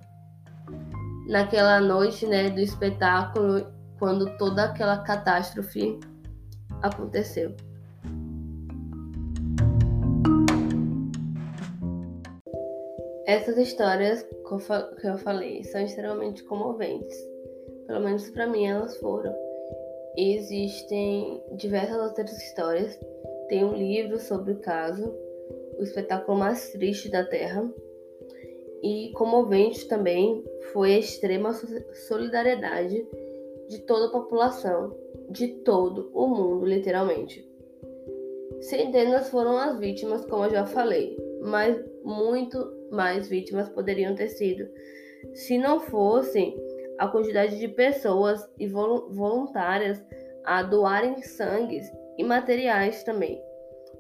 naquela 1.27 1.81
noite, 1.81 2.27
né, 2.27 2.51
do 2.51 2.61
espetáculo, 2.61 3.67
quando 3.99 4.37
toda 4.37 4.65
aquela 4.65 4.99
catástrofe 4.99 5.99
aconteceu. 6.83 7.55
Essas 13.27 13.59
histórias 13.59 14.23
que 14.23 15.07
eu 15.07 15.19
falei 15.19 15.65
são 15.65 15.81
extremamente 15.81 16.45
comoventes. 16.45 17.17
Pelo 17.89 18.01
menos 18.01 18.31
para 18.31 18.47
mim 18.47 18.67
elas 18.67 18.97
foram. 18.99 19.35
Existem 20.17 21.43
diversas 21.57 21.97
outras 21.97 22.41
histórias. 22.41 22.97
Tem 23.49 23.65
um 23.65 23.75
livro 23.75 24.21
sobre 24.21 24.53
o 24.53 24.61
caso, 24.61 25.13
o 25.79 25.83
espetáculo 25.83 26.39
mais 26.39 26.71
triste 26.71 27.09
da 27.11 27.25
Terra, 27.25 27.69
e 28.83 29.11
comovente 29.15 29.89
também 29.89 30.45
foi 30.73 30.95
a 30.95 30.99
extrema 30.99 31.53
solidariedade 32.07 33.07
de 33.69 33.81
toda 33.81 34.07
a 34.07 34.11
população, 34.11 34.97
de 35.31 35.49
todo 35.49 36.11
o 36.15 36.29
mundo, 36.29 36.67
literalmente. 36.67 37.45
Centenas 38.61 39.29
foram 39.29 39.57
as 39.57 39.79
vítimas, 39.79 40.25
como 40.27 40.45
eu 40.45 40.51
já 40.51 40.67
falei, 40.67 41.17
mas 41.43 41.83
muito 42.05 42.73
mais 42.91 43.29
vítimas 43.29 43.69
poderiam 43.69 44.15
ter 44.15 44.29
sido 44.29 44.69
se 45.35 45.59
não 45.59 45.81
fossem 45.81 46.57
a 46.99 47.09
quantidade 47.09 47.59
de 47.59 47.69
pessoas 47.69 48.49
e 48.59 48.67
voluntárias 48.67 50.03
a 50.45 50.63
doarem 50.63 51.21
sangues 51.23 51.91
e 52.17 52.25
materiais 52.25 53.03
também. 53.03 53.43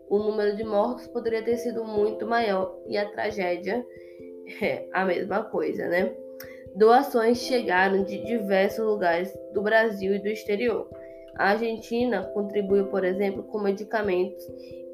O 0.09 0.19
número 0.19 0.57
de 0.57 0.65
mortos 0.65 1.07
poderia 1.09 1.43
ter 1.43 1.57
sido 1.57 1.85
muito 1.85 2.27
maior 2.27 2.79
e 2.87 2.97
a 2.97 3.09
tragédia 3.11 3.85
é 4.63 4.87
a 4.93 5.05
mesma 5.05 5.43
coisa, 5.45 5.89
né? 5.89 6.15
Doações 6.77 7.39
chegaram 7.39 8.05
de 8.05 8.23
diversos 8.25 8.85
lugares 8.85 9.33
do 9.53 9.63
Brasil 9.63 10.15
e 10.15 10.19
do 10.19 10.29
exterior. 10.29 10.89
A 11.37 11.51
Argentina 11.51 12.23
contribuiu, 12.35 12.87
por 12.87 13.05
exemplo, 13.05 13.43
com 13.45 13.61
medicamentos 13.61 14.45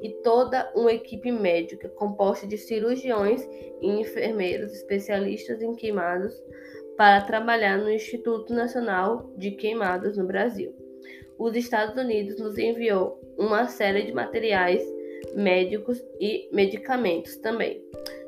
e 0.01 0.09
toda 0.23 0.71
uma 0.75 0.91
equipe 0.91 1.31
médica 1.31 1.87
composta 1.89 2.47
de 2.47 2.57
cirurgiões 2.57 3.47
e 3.81 3.87
enfermeiros 3.87 4.73
especialistas 4.73 5.61
em 5.61 5.75
queimados 5.75 6.33
para 6.97 7.21
trabalhar 7.21 7.77
no 7.77 7.89
Instituto 7.89 8.53
Nacional 8.53 9.31
de 9.37 9.51
Queimados 9.51 10.17
no 10.17 10.25
Brasil. 10.25 10.73
Os 11.37 11.55
Estados 11.55 11.95
Unidos 12.01 12.39
nos 12.39 12.57
enviou 12.57 13.19
uma 13.37 13.67
série 13.67 14.03
de 14.03 14.13
materiais 14.13 14.83
médicos 15.35 16.03
e 16.19 16.49
medicamentos 16.51 17.37
também. 17.37 17.81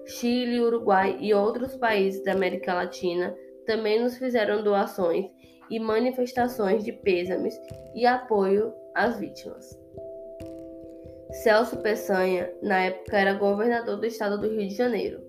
Chile, 0.06 0.60
Uruguai 0.60 1.18
e 1.20 1.34
outros 1.34 1.76
países 1.76 2.24
da 2.24 2.34
América 2.34 2.74
Latina 2.74 3.36
também 3.66 4.02
nos 4.02 4.18
fizeram 4.18 4.64
doações 4.64 5.26
e 5.70 5.80
manifestações 5.80 6.84
de 6.84 6.92
pêsames 6.92 7.60
e 7.96 8.06
apoio 8.06 8.74
às 8.94 9.20
vítimas. 9.20 9.78
Celso 11.44 11.78
Peçanha, 11.78 12.52
na 12.62 12.86
época, 12.86 13.18
era 13.18 13.34
governador 13.34 13.98
do 13.98 14.06
estado 14.06 14.38
do 14.40 14.48
Rio 14.48 14.68
de 14.68 14.76
Janeiro 14.76 15.22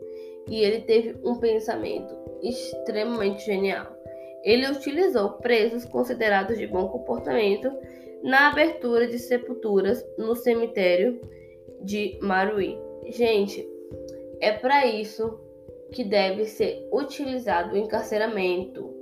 e 0.48 0.62
ele 0.62 0.82
teve 0.82 1.16
um 1.24 1.36
pensamento 1.36 2.14
extremamente 2.42 3.44
genial. 3.44 3.96
Ele 4.44 4.70
utilizou 4.70 5.30
presos 5.38 5.84
considerados 5.84 6.56
de 6.56 6.66
bom 6.66 6.86
comportamento 6.88 7.72
na 8.22 8.48
abertura 8.48 9.06
de 9.06 9.18
sepulturas 9.18 10.04
no 10.16 10.36
cemitério 10.36 11.20
de 11.86 12.18
Maruí. 12.20 12.78
Gente, 13.06 13.66
é 14.40 14.52
para 14.52 14.84
isso 14.84 15.40
que 15.92 16.04
deve 16.04 16.44
ser 16.44 16.86
utilizado 16.92 17.74
o 17.74 17.78
encarceramento. 17.78 18.92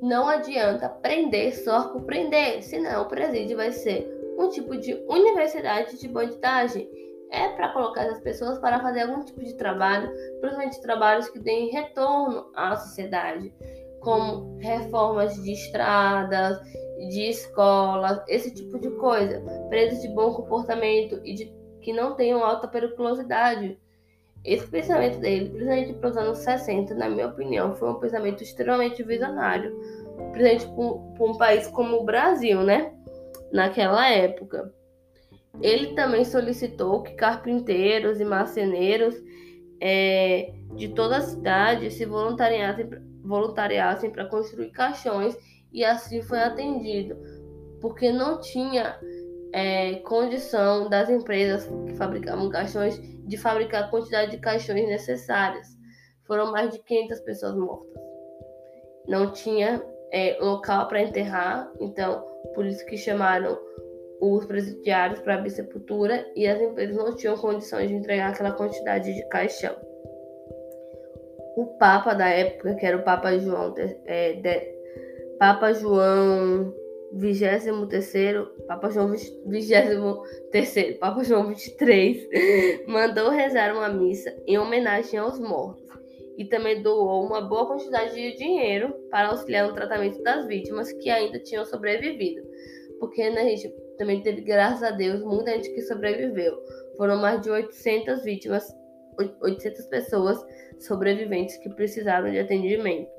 Não 0.00 0.28
adianta 0.28 0.88
prender 0.88 1.56
só 1.56 1.88
por 1.88 2.02
prender, 2.02 2.62
senão 2.62 3.02
o 3.02 3.08
presídio 3.08 3.56
vai 3.56 3.72
ser 3.72 4.06
um 4.38 4.48
tipo 4.48 4.76
de 4.76 4.94
universidade 5.08 5.98
de 5.98 6.06
bandidagem. 6.06 6.88
É 7.30 7.48
para 7.48 7.72
colocar 7.72 8.06
as 8.06 8.20
pessoas 8.20 8.58
para 8.58 8.80
fazer 8.80 9.02
algum 9.02 9.24
tipo 9.24 9.42
de 9.42 9.54
trabalho, 9.54 10.10
principalmente 10.40 10.80
trabalhos 10.80 11.28
que 11.28 11.38
deem 11.38 11.70
retorno 11.70 12.50
à 12.54 12.76
sociedade, 12.76 13.52
como 14.00 14.56
reformas 14.58 15.34
de 15.42 15.52
estradas, 15.52 16.58
de 17.10 17.28
escolas, 17.28 18.22
esse 18.28 18.54
tipo 18.54 18.78
de 18.78 18.90
coisa. 18.92 19.42
Presos 19.68 20.00
de 20.00 20.08
bom 20.08 20.32
comportamento 20.32 21.20
e 21.24 21.34
de, 21.34 21.57
que 21.88 21.92
não 21.94 22.14
tenham 22.14 22.44
alta 22.44 22.68
periculosidade 22.68 23.78
esse 24.44 24.66
pensamento 24.66 25.20
dele, 25.20 25.48
principalmente 25.48 25.94
para 25.94 26.10
os 26.10 26.16
anos 26.18 26.38
60, 26.40 26.94
na 26.94 27.08
minha 27.08 27.28
opinião, 27.28 27.74
foi 27.76 27.88
um 27.88 27.94
pensamento 27.94 28.42
extremamente 28.42 29.02
visionário, 29.02 29.74
principalmente 30.32 31.16
para 31.16 31.24
um 31.24 31.38
país 31.38 31.66
como 31.68 31.96
o 31.96 32.04
Brasil, 32.04 32.62
né? 32.62 32.92
Naquela 33.50 34.06
época. 34.06 34.70
Ele 35.62 35.94
também 35.94 36.26
solicitou 36.26 37.02
que 37.02 37.14
carpinteiros 37.14 38.20
e 38.20 38.24
marceneiros 38.26 39.14
é, 39.80 40.52
de 40.76 40.88
toda 40.90 41.16
a 41.16 41.22
cidade 41.22 41.90
se 41.90 42.04
voluntariassem, 42.04 42.86
voluntariassem 43.24 44.10
para 44.10 44.26
construir 44.26 44.72
caixões 44.72 45.34
e 45.72 45.82
assim 45.86 46.20
foi 46.20 46.40
atendido, 46.40 47.16
porque 47.80 48.12
não 48.12 48.38
tinha 48.42 48.94
é, 49.52 49.94
condição 49.96 50.88
das 50.88 51.08
empresas 51.08 51.66
que 51.86 51.94
fabricavam 51.94 52.48
caixões 52.48 53.00
de 53.00 53.36
fabricar 53.36 53.84
a 53.84 53.88
quantidade 53.88 54.30
de 54.30 54.38
caixões 54.38 54.86
necessárias. 54.86 55.66
Foram 56.26 56.52
mais 56.52 56.70
de 56.72 56.78
500 56.82 57.20
pessoas 57.20 57.54
mortas. 57.56 58.02
Não 59.06 59.32
tinha 59.32 59.82
é, 60.12 60.38
local 60.40 60.88
para 60.88 61.02
enterrar, 61.02 61.70
então 61.80 62.24
por 62.54 62.66
isso 62.66 62.84
que 62.86 62.96
chamaram 62.96 63.58
os 64.20 64.44
presidiários 64.46 65.20
para 65.20 65.34
abrir 65.34 65.50
sepultura 65.50 66.26
e 66.34 66.46
as 66.46 66.60
empresas 66.60 66.96
não 66.96 67.14
tinham 67.14 67.36
condições 67.36 67.88
de 67.88 67.94
entregar 67.94 68.30
aquela 68.30 68.52
quantidade 68.52 69.14
de 69.14 69.28
caixão. 69.28 69.76
O 71.56 71.66
Papa 71.78 72.14
da 72.14 72.28
época, 72.28 72.74
que 72.74 72.86
era 72.86 72.96
o 72.96 73.02
Papa 73.02 73.36
João, 73.38 73.74
é, 74.06 74.34
de, 74.34 74.78
Papa 75.38 75.72
João 75.72 76.74
23, 77.12 78.48
Papa 78.66 78.90
João 78.90 79.10
23, 79.10 80.98
Papa 80.98 81.24
João 81.24 81.48
23, 81.48 82.28
mandou 82.86 83.30
rezar 83.30 83.74
uma 83.74 83.88
missa 83.88 84.34
em 84.46 84.58
homenagem 84.58 85.18
aos 85.18 85.38
mortos 85.38 85.88
e 86.38 86.44
também 86.44 86.80
doou 86.80 87.26
uma 87.26 87.40
boa 87.40 87.66
quantidade 87.66 88.14
de 88.14 88.36
dinheiro 88.36 88.94
para 89.10 89.28
auxiliar 89.28 89.66
no 89.66 89.74
tratamento 89.74 90.22
das 90.22 90.46
vítimas 90.46 90.92
que 90.92 91.10
ainda 91.10 91.40
tinham 91.40 91.64
sobrevivido. 91.64 92.46
Porque 93.00 93.28
né, 93.28 93.40
a 93.40 93.44
gente 93.44 93.68
também 93.96 94.22
teve, 94.22 94.42
graças 94.42 94.84
a 94.84 94.92
Deus, 94.92 95.20
muita 95.20 95.50
gente 95.52 95.70
que 95.70 95.82
sobreviveu. 95.82 96.56
Foram 96.96 97.16
mais 97.16 97.40
de 97.40 97.50
800 97.50 98.22
vítimas, 98.22 98.72
800 99.42 99.86
pessoas 99.86 100.38
sobreviventes 100.78 101.56
que 101.56 101.68
precisaram 101.70 102.30
de 102.30 102.38
atendimento. 102.38 103.17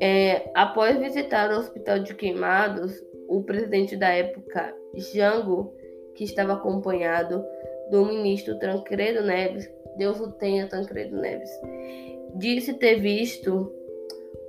É, 0.00 0.50
após 0.54 0.98
visitar 0.98 1.50
o 1.50 1.58
hospital 1.58 2.00
de 2.00 2.14
queimados, 2.14 3.02
o 3.28 3.42
presidente 3.42 3.96
da 3.96 4.08
época, 4.08 4.74
Jango, 4.94 5.74
que 6.14 6.24
estava 6.24 6.54
acompanhado 6.54 7.44
do 7.90 8.04
ministro 8.04 8.58
Tancredo 8.58 9.22
Neves, 9.22 9.70
Deus 9.96 10.20
o 10.20 10.32
tenha, 10.32 10.68
Tancredo 10.68 11.16
Neves, 11.16 11.50
disse 12.34 12.74
ter 12.74 13.00
visto 13.00 13.72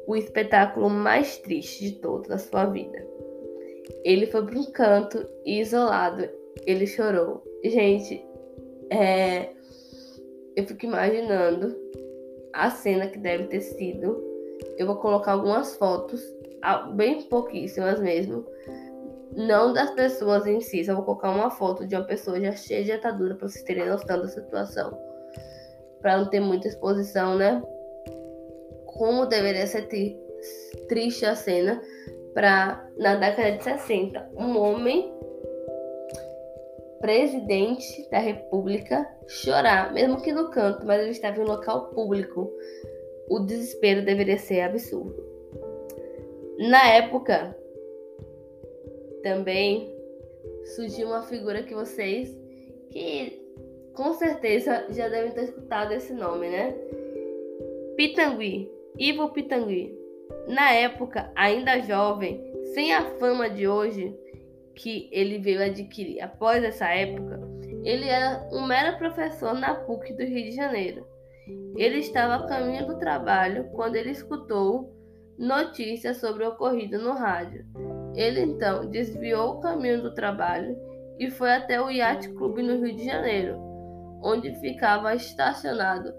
o 0.06 0.16
espetáculo 0.16 0.90
mais 0.90 1.38
triste 1.38 1.86
de 1.86 1.92
toda 2.00 2.36
a 2.36 2.40
sua 2.40 2.66
vida. 2.66 3.06
Ele 4.04 4.26
foi 4.28 4.46
para 4.46 4.60
um 4.60 4.72
canto 4.72 5.28
isolado, 5.46 6.30
ele 6.66 6.88
chorou. 6.88 7.44
Gente, 7.64 8.26
é, 8.90 9.50
eu 10.56 10.66
fico 10.66 10.86
imaginando 10.86 11.76
a 12.54 12.70
cena 12.70 13.08
que 13.08 13.18
deve 13.18 13.46
ter 13.46 13.62
sido. 13.62 14.37
Eu 14.78 14.88
vou 14.88 14.98
colocar 14.98 15.34
algumas 15.34 15.76
fotos, 15.76 16.22
bem 16.94 17.24
pouquíssimas 17.24 18.00
mesmo, 18.00 18.46
não 19.36 19.74
das 19.74 19.92
pessoas 19.92 20.48
em 20.48 20.62
si, 20.62 20.84
só 20.86 20.96
vou 20.96 21.04
colocar 21.04 21.32
uma 21.32 21.50
foto 21.50 21.86
de 21.86 21.96
uma 21.96 22.06
pessoa 22.06 22.40
já 22.40 22.52
cheia 22.54 22.84
de 22.84 22.92
atadura 22.92 23.36
para 23.36 23.48
vocês 23.48 23.64
terem 23.64 23.88
noção 23.88 24.22
da 24.22 24.28
situação 24.28 24.98
para 26.02 26.18
não 26.18 26.26
ter 26.26 26.40
muita 26.40 26.68
exposição, 26.68 27.36
né? 27.36 27.62
Como 28.86 29.26
deveria 29.26 29.68
ser 29.68 29.88
triste 30.88 31.26
a 31.26 31.36
cena 31.36 31.82
para 32.34 32.88
na 32.98 33.16
década 33.16 33.58
de 33.58 33.64
60, 33.64 34.32
um 34.38 34.58
homem 34.58 35.14
presidente 37.00 38.10
da 38.10 38.20
República 38.20 39.08
chorar, 39.28 39.94
mesmo 39.94 40.22
que 40.22 40.32
no 40.32 40.50
canto, 40.50 40.86
mas 40.86 41.02
ele 41.02 41.12
estava 41.12 41.38
em 41.38 41.42
um 41.42 41.48
local 41.48 41.90
público. 41.90 42.52
O 43.30 43.40
desespero 43.40 44.04
deveria 44.04 44.38
ser 44.38 44.62
absurdo. 44.62 45.16
Na 46.58 46.90
época, 46.90 47.56
também 49.22 49.94
surgiu 50.76 51.08
uma 51.08 51.24
figura 51.24 51.64
que 51.64 51.76
vocês 51.76 52.36
que 52.90 53.42
com 53.94 54.14
certeza 54.14 54.86
já 54.90 55.10
devem 55.10 55.32
ter 55.32 55.46
escutado 55.46 55.92
esse 55.92 56.14
nome, 56.14 56.50
né? 56.50 56.74
Pitangui, 57.96 58.72
Ivo 58.98 59.30
Pitangui. 59.30 59.98
Na 60.48 60.72
época, 60.72 61.32
ainda 61.36 61.80
jovem, 61.80 62.42
sem 62.74 62.94
a 62.94 63.18
fama 63.18 63.50
de 63.50 63.68
hoje 63.68 64.16
que 64.76 65.10
ele 65.12 65.40
veio 65.40 65.64
adquirir 65.64 66.22
após 66.22 66.64
essa 66.64 66.88
época, 66.88 67.42
ele 67.84 68.08
era 68.08 68.48
um 68.52 68.66
mero 68.66 68.98
professor 68.98 69.54
na 69.54 69.74
PUC 69.74 70.14
do 70.14 70.24
Rio 70.24 70.44
de 70.44 70.52
Janeiro. 70.52 71.06
Ele 71.76 72.00
estava 72.00 72.36
a 72.36 72.48
caminho 72.48 72.88
do 72.88 72.98
trabalho 72.98 73.70
quando 73.74 73.96
ele 73.96 74.12
escutou 74.12 74.94
notícias 75.38 76.18
sobre 76.18 76.44
o 76.44 76.50
ocorrido 76.50 76.98
no 76.98 77.14
rádio. 77.14 77.66
Ele 78.16 78.42
então 78.42 78.90
desviou 78.90 79.54
o 79.54 79.60
caminho 79.60 80.02
do 80.02 80.14
trabalho 80.14 80.76
e 81.20 81.30
foi 81.30 81.52
até 81.52 81.80
o 81.82 81.90
Yacht 81.90 82.30
Clube 82.34 82.64
no 82.64 82.84
Rio 82.84 82.96
de 82.96 83.06
Janeiro, 83.06 83.58
onde 84.24 84.54
ficava 84.60 85.14
estacionado. 85.14 86.12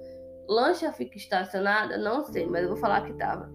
Lancha 0.48 0.92
fica 0.92 1.16
estacionada? 1.16 1.98
Não 1.98 2.24
sei, 2.24 2.46
mas 2.46 2.62
eu 2.62 2.68
vou 2.68 2.78
falar 2.78 3.02
que 3.02 3.12
estava. 3.12 3.50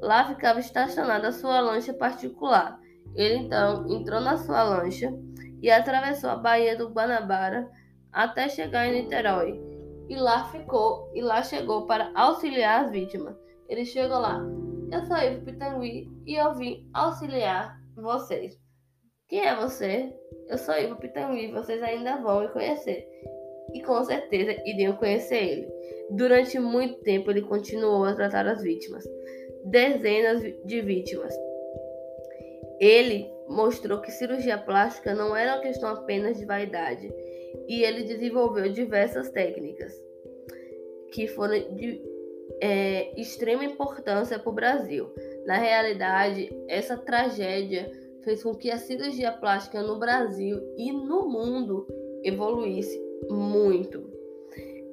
Lá 0.00 0.24
ficava 0.24 0.60
estacionada 0.60 1.28
a 1.28 1.32
sua 1.32 1.60
lancha 1.60 1.92
particular. 1.92 2.78
Ele 3.14 3.36
então 3.36 3.86
entrou 3.88 4.20
na 4.20 4.36
sua 4.36 4.62
lancha 4.62 5.12
e 5.60 5.70
atravessou 5.70 6.30
a 6.30 6.36
Baía 6.36 6.76
do 6.76 6.88
Guanabara 6.88 7.68
até 8.12 8.48
chegar 8.48 8.86
em 8.86 9.02
Niterói. 9.02 9.71
E 10.12 10.14
lá 10.14 10.44
ficou, 10.52 11.10
e 11.14 11.22
lá 11.22 11.42
chegou 11.42 11.86
para 11.86 12.12
auxiliar 12.14 12.84
as 12.84 12.92
vítimas. 12.92 13.34
Ele 13.66 13.82
chegou 13.82 14.18
lá. 14.18 14.46
Eu 14.92 15.06
sou 15.06 15.16
Ivo 15.16 15.42
Pitangui 15.42 16.06
e 16.26 16.34
eu 16.34 16.52
vim 16.52 16.86
auxiliar 16.92 17.80
vocês. 17.96 18.60
Quem 19.26 19.40
é 19.40 19.56
você? 19.56 20.14
Eu 20.50 20.58
sou 20.58 20.74
Ivo 20.74 20.96
Pitangui, 20.96 21.50
vocês 21.50 21.82
ainda 21.82 22.18
vão 22.18 22.42
me 22.42 22.48
conhecer 22.48 23.08
e 23.72 23.80
com 23.80 24.04
certeza 24.04 24.54
iriam 24.66 24.96
conhecer 24.96 25.44
ele. 25.44 25.68
Durante 26.10 26.58
muito 26.58 27.00
tempo 27.00 27.30
ele 27.30 27.40
continuou 27.40 28.04
a 28.04 28.14
tratar 28.14 28.46
as 28.46 28.62
vítimas, 28.62 29.04
dezenas 29.64 30.42
de 30.66 30.82
vítimas. 30.82 31.34
Ele 32.78 33.32
mostrou 33.48 33.98
que 34.02 34.10
cirurgia 34.10 34.58
plástica 34.58 35.14
não 35.14 35.34
era 35.34 35.54
uma 35.54 35.62
questão 35.62 35.88
apenas 35.88 36.36
de 36.36 36.44
vaidade 36.44 37.10
e 37.68 37.82
ele 37.82 38.04
desenvolveu 38.04 38.70
diversas 38.70 39.30
técnicas 39.30 40.00
que 41.12 41.26
foram 41.28 41.58
de 41.74 42.02
é, 42.60 43.20
extrema 43.20 43.64
importância 43.64 44.38
para 44.38 44.50
o 44.50 44.54
Brasil. 44.54 45.10
Na 45.46 45.58
realidade, 45.58 46.50
essa 46.68 46.96
tragédia 46.96 47.90
fez 48.22 48.42
com 48.42 48.54
que 48.54 48.70
a 48.70 48.78
cirurgia 48.78 49.32
plástica 49.32 49.82
no 49.82 49.98
Brasil 49.98 50.60
e 50.76 50.92
no 50.92 51.28
mundo 51.28 51.86
evoluísse 52.24 53.00
muito. 53.28 54.10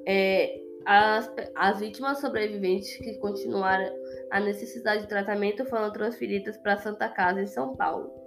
É, 0.06 0.60
as, 0.84 1.32
as 1.54 1.80
vítimas 1.80 2.20
sobreviventes 2.20 2.96
que 2.96 3.14
continuaram 3.18 3.92
a 4.30 4.40
necessidade 4.40 5.02
de 5.02 5.08
tratamento 5.08 5.64
foram 5.66 5.92
transferidas 5.92 6.56
para 6.56 6.78
Santa 6.78 7.08
Casa, 7.08 7.40
em 7.40 7.46
São 7.46 7.76
Paulo. 7.76 8.19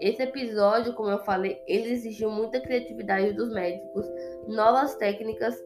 Esse 0.00 0.22
episódio, 0.22 0.94
como 0.94 1.10
eu 1.10 1.18
falei, 1.18 1.60
ele 1.66 1.92
exigiu 1.92 2.30
muita 2.30 2.60
criatividade 2.60 3.34
dos 3.34 3.52
médicos. 3.52 4.06
Novas 4.48 4.96
técnicas 4.96 5.62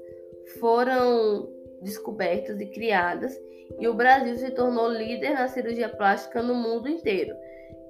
foram 0.59 1.49
descobertas 1.81 2.61
e 2.61 2.67
criadas, 2.67 3.41
e 3.79 3.87
o 3.87 3.95
Brasil 3.95 4.35
se 4.37 4.51
tornou 4.51 4.89
líder 4.89 5.35
na 5.35 5.47
cirurgia 5.49 5.89
plástica 5.89 6.43
no 6.43 6.55
mundo 6.55 6.89
inteiro. 6.89 7.35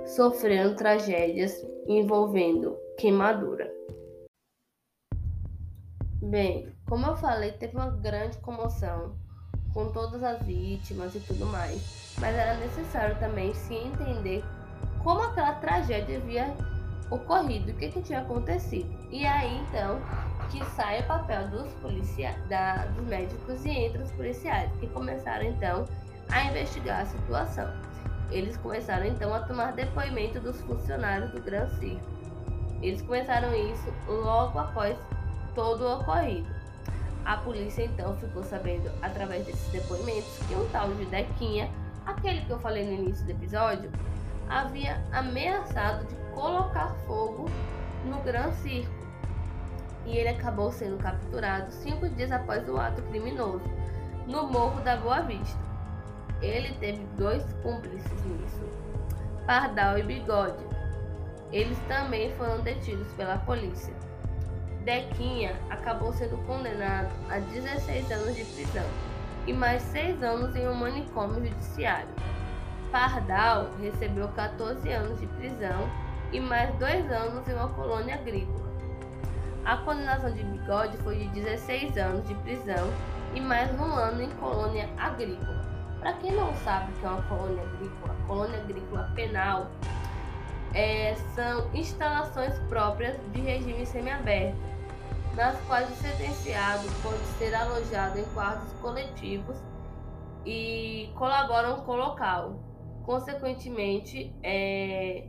sofreram 0.06 0.74
tragédias 0.74 1.64
envolvendo 1.86 2.76
queimadura. 2.98 3.72
Bem, 6.22 6.72
como 6.86 7.06
eu 7.06 7.16
falei, 7.16 7.52
teve 7.52 7.76
uma 7.76 7.90
grande 7.90 8.38
comoção 8.38 9.14
com 9.72 9.90
todas 9.92 10.22
as 10.22 10.40
vítimas 10.42 11.14
e 11.14 11.20
tudo 11.20 11.46
mais, 11.46 12.14
mas 12.18 12.34
era 12.34 12.54
necessário 12.58 13.18
também 13.18 13.52
se 13.54 13.74
entender 13.74 14.42
como 15.02 15.20
aquela 15.20 15.54
tragédia 15.54 16.16
havia 16.16 16.54
ocorrido, 17.10 17.72
o 17.72 17.74
que, 17.74 17.90
que 17.90 18.02
tinha 18.02 18.20
acontecido. 18.20 18.88
E 19.10 19.26
aí 19.26 19.58
então 19.68 20.00
que 20.50 20.64
sai 20.76 21.00
o 21.00 21.06
papel 21.06 21.48
dos, 21.48 21.72
policia 21.74 22.34
da, 22.48 22.86
dos 22.86 23.06
médicos 23.06 23.64
e 23.64 23.70
entre 23.70 24.02
os 24.02 24.10
policiais, 24.12 24.70
que 24.78 24.86
começaram 24.88 25.44
então 25.44 25.84
a 26.30 26.44
investigar 26.44 27.00
a 27.00 27.06
situação. 27.06 27.68
Eles 28.30 28.56
começaram 28.56 29.06
então 29.06 29.32
a 29.34 29.40
tomar 29.40 29.72
depoimento 29.72 30.40
dos 30.40 30.60
funcionários 30.62 31.30
do 31.30 31.40
Gran 31.40 31.68
Circo. 31.78 32.04
Eles 32.82 33.00
começaram 33.02 33.54
isso 33.54 33.92
logo 34.06 34.58
após 34.58 34.96
todo 35.54 35.84
o 35.84 36.00
ocorrido. 36.00 36.48
A 37.24 37.38
polícia 37.38 37.84
então 37.84 38.14
ficou 38.16 38.42
sabendo, 38.42 38.90
através 39.00 39.46
desses 39.46 39.68
depoimentos, 39.72 40.38
que 40.46 40.54
um 40.54 40.68
tal 40.68 40.92
de 40.92 41.06
Dequinha, 41.06 41.70
aquele 42.04 42.42
que 42.42 42.50
eu 42.50 42.58
falei 42.58 42.84
no 42.84 42.92
início 42.92 43.24
do 43.24 43.30
episódio, 43.30 43.90
havia 44.48 45.02
ameaçado 45.10 46.04
de 46.06 46.14
colocar 46.34 46.94
fogo 47.06 47.48
no 48.04 48.20
Gran 48.20 48.52
Circo. 48.52 48.92
E 50.04 50.18
ele 50.18 50.28
acabou 50.28 50.70
sendo 50.70 50.98
capturado 50.98 51.72
cinco 51.72 52.06
dias 52.10 52.30
após 52.30 52.68
o 52.68 52.76
ato 52.76 53.00
criminoso, 53.04 53.64
no 54.26 54.46
Morro 54.46 54.82
da 54.82 54.96
Boa 54.98 55.22
Vista. 55.22 55.63
Ele 56.44 56.74
teve 56.74 57.02
dois 57.16 57.42
cúmplices 57.62 58.24
nisso, 58.26 58.60
Pardal 59.46 59.98
e 59.98 60.02
Bigode. 60.02 60.62
Eles 61.50 61.78
também 61.88 62.30
foram 62.34 62.60
detidos 62.60 63.10
pela 63.14 63.38
polícia. 63.38 63.94
Dequinha 64.84 65.58
acabou 65.70 66.12
sendo 66.12 66.36
condenado 66.46 67.10
a 67.30 67.38
16 67.38 68.12
anos 68.12 68.36
de 68.36 68.44
prisão 68.44 68.84
e 69.46 69.54
mais 69.54 69.82
6 69.84 70.22
anos 70.22 70.54
em 70.54 70.68
um 70.68 70.74
manicômio 70.74 71.42
judiciário. 71.42 72.08
Pardal 72.92 73.70
recebeu 73.80 74.28
14 74.28 74.86
anos 74.92 75.18
de 75.18 75.26
prisão 75.26 75.88
e 76.30 76.40
mais 76.40 76.74
2 76.74 77.10
anos 77.10 77.48
em 77.48 77.54
uma 77.54 77.68
colônia 77.70 78.16
agrícola. 78.16 78.70
A 79.64 79.78
condenação 79.78 80.30
de 80.30 80.44
Bigode 80.44 80.98
foi 80.98 81.16
de 81.16 81.28
16 81.40 81.96
anos 81.96 82.28
de 82.28 82.34
prisão 82.34 82.92
e 83.34 83.40
mais 83.40 83.70
um 83.80 83.94
ano 83.94 84.20
em 84.20 84.30
colônia 84.32 84.90
agrícola. 84.98 85.63
Para 86.04 86.12
quem 86.18 86.32
não 86.32 86.54
sabe 86.56 86.92
o 86.92 86.96
que 86.96 87.06
é 87.06 87.08
uma 87.08 87.22
colônia 87.22 87.62
agrícola, 87.62 88.14
colônia 88.26 88.60
agrícola 88.60 89.10
penal 89.14 89.70
é, 90.74 91.14
são 91.34 91.74
instalações 91.74 92.58
próprias 92.68 93.16
de 93.32 93.40
regime 93.40 93.86
semiaberto 93.86 94.58
nas 95.34 95.58
quais 95.62 95.90
o 95.90 95.94
sentenciado 95.94 96.86
pode 97.02 97.24
ser 97.38 97.54
alojado 97.54 98.18
em 98.18 98.24
quartos 98.34 98.70
coletivos 98.82 99.56
e 100.44 101.10
colaboram 101.16 101.82
com 101.86 101.92
o 101.92 101.96
local. 101.96 102.60
Consequentemente, 103.06 104.30
é, 104.42 105.26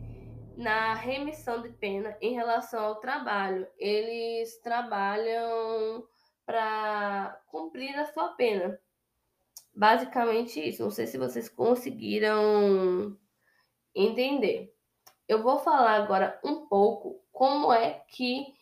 na 0.57 0.93
remissão 0.93 1.61
de 1.61 1.69
pena 1.69 2.17
em 2.19 2.33
relação 2.33 2.83
ao 2.83 2.95
trabalho, 2.95 3.65
eles 3.79 4.59
trabalham 4.61 6.03
para 6.45 7.41
cumprir 7.47 7.95
a 7.95 8.05
sua 8.07 8.33
pena. 8.33 8.77
Basicamente 9.75 10.59
isso. 10.59 10.83
Não 10.83 10.91
sei 10.91 11.05
se 11.05 11.17
vocês 11.17 11.49
conseguiram 11.49 13.17
entender. 13.93 14.73
Eu 15.27 15.43
vou 15.43 15.59
falar 15.59 15.95
agora 15.95 16.39
um 16.43 16.65
pouco 16.67 17.19
como 17.31 17.73
é 17.73 18.01
que 18.07 18.53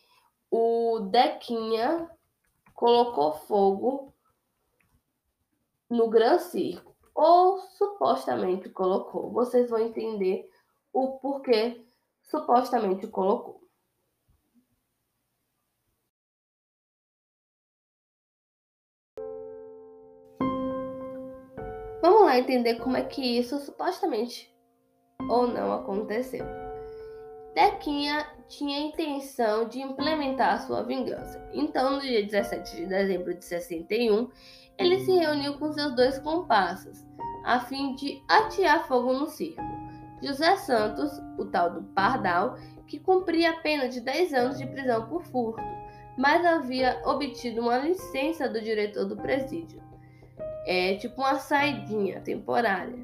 o 0.50 1.00
Dequinha 1.10 2.10
colocou 2.74 3.32
fogo 3.32 4.12
no 5.88 6.08
Gran 6.08 6.38
Circo, 6.38 6.94
ou 7.14 7.58
supostamente 7.58 8.68
colocou. 8.68 9.30
Vocês 9.30 9.70
vão 9.70 9.78
entender 9.78 10.50
o 10.92 11.18
porquê 11.18 11.84
supostamente 12.22 13.06
colocou. 13.06 13.63
Lá 22.34 22.40
entender 22.40 22.80
como 22.80 22.96
é 22.96 23.04
que 23.04 23.22
isso 23.38 23.60
supostamente 23.60 24.52
ou 25.30 25.46
não 25.46 25.72
aconteceu. 25.72 26.44
Dequinha 27.54 28.26
tinha 28.48 28.76
a 28.76 28.80
intenção 28.80 29.68
de 29.68 29.80
implementar 29.80 30.66
sua 30.66 30.82
vingança. 30.82 31.40
Então, 31.52 31.92
no 31.92 32.00
dia 32.00 32.24
17 32.24 32.74
de 32.74 32.86
dezembro 32.86 33.34
de 33.34 33.44
61, 33.44 34.28
ele 34.76 34.98
se 34.98 35.12
reuniu 35.12 35.56
com 35.60 35.72
seus 35.72 35.94
dois 35.94 36.18
comparsas, 36.18 37.06
a 37.44 37.60
fim 37.60 37.94
de 37.94 38.20
atear 38.28 38.88
fogo 38.88 39.12
no 39.12 39.28
circo. 39.28 39.62
José 40.20 40.56
Santos, 40.56 41.12
o 41.38 41.44
tal 41.44 41.72
do 41.72 41.84
Pardal, 41.94 42.58
que 42.88 42.98
cumpria 42.98 43.50
a 43.50 43.60
pena 43.60 43.88
de 43.88 44.00
10 44.00 44.34
anos 44.34 44.58
de 44.58 44.66
prisão 44.66 45.06
por 45.06 45.22
furto, 45.22 45.62
mas 46.18 46.44
havia 46.44 47.00
obtido 47.04 47.60
uma 47.60 47.78
licença 47.78 48.48
do 48.48 48.60
diretor 48.60 49.04
do 49.04 49.16
presídio. 49.16 49.93
É 50.66 50.94
tipo 50.94 51.20
uma 51.20 51.38
saidinha 51.38 52.20
temporária. 52.20 52.98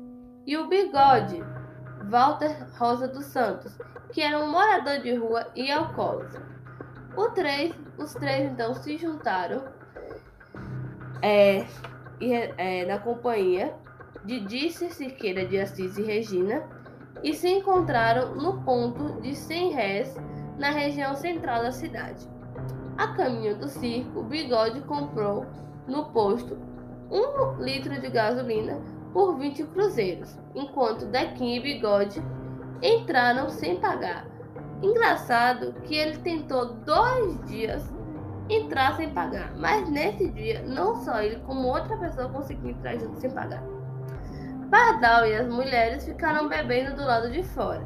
E 0.46 0.57
o 0.57 0.68
Bigode, 0.68 1.42
Walter 2.09 2.66
Rosa 2.79 3.07
dos 3.07 3.27
Santos, 3.27 3.79
que 4.12 4.23
era 4.23 4.38
um 4.38 4.51
morador 4.51 5.01
de 5.01 5.14
rua 5.14 5.46
e 5.55 5.70
alcoólatra. 5.70 6.49
Três, 7.35 7.75
os 7.99 8.14
três 8.14 8.51
então 8.51 8.75
se 8.75 8.96
juntaram 8.96 9.62
é, 11.23 11.66
é, 12.57 12.87
na 12.87 12.99
companhia 12.99 13.75
de 14.25 14.40
Dícia 14.40 14.90
Siqueira 14.90 15.46
de 15.46 15.59
Assis 15.59 15.99
e 15.99 16.03
Regina 16.03 16.62
e 17.23 17.35
se 17.35 17.49
encontraram 17.49 18.35
no 18.35 18.62
ponto 18.62 19.20
de 19.20 19.35
100 19.35 19.73
réis 19.73 20.16
na 20.59 20.70
região 20.70 21.14
central 21.14 21.62
da 21.62 21.73
cidade. 21.73 22.27
A 22.96 23.09
caminho 23.09 23.57
do 23.57 23.68
circo, 23.68 24.23
Bigode 24.23 24.81
comprou 24.83 25.46
no 25.87 26.07
posto 26.07 26.59
um 27.11 27.62
litro 27.62 28.01
de 28.01 28.09
gasolina 28.09 28.79
por 29.12 29.37
20 29.37 29.64
cruzeiros, 29.64 30.38
enquanto 30.55 31.07
Dequim 31.07 31.57
e 31.57 31.61
Bigode 31.61 32.23
entraram 32.83 33.49
sem 33.49 33.77
pagar. 33.81 34.27
Engraçado 34.83 35.75
que 35.83 35.94
ele 35.94 36.18
tentou 36.18 36.66
dois 36.66 37.44
dias 37.46 37.83
entrar 38.49 38.96
sem 38.96 39.11
pagar, 39.11 39.53
mas 39.57 39.88
nesse 39.88 40.29
dia 40.31 40.62
não 40.62 40.96
só 40.96 41.20
ele 41.20 41.40
como 41.40 41.68
outra 41.68 41.96
pessoa 41.96 42.29
conseguiu 42.29 42.70
entrar 42.70 42.99
junto 42.99 43.20
sem 43.20 43.31
pagar. 43.31 43.62
Pardal 44.70 45.27
e 45.27 45.35
as 45.35 45.49
mulheres 45.49 46.05
ficaram 46.05 46.49
bebendo 46.49 46.96
do 46.96 47.05
lado 47.05 47.31
de 47.31 47.42
fora. 47.42 47.83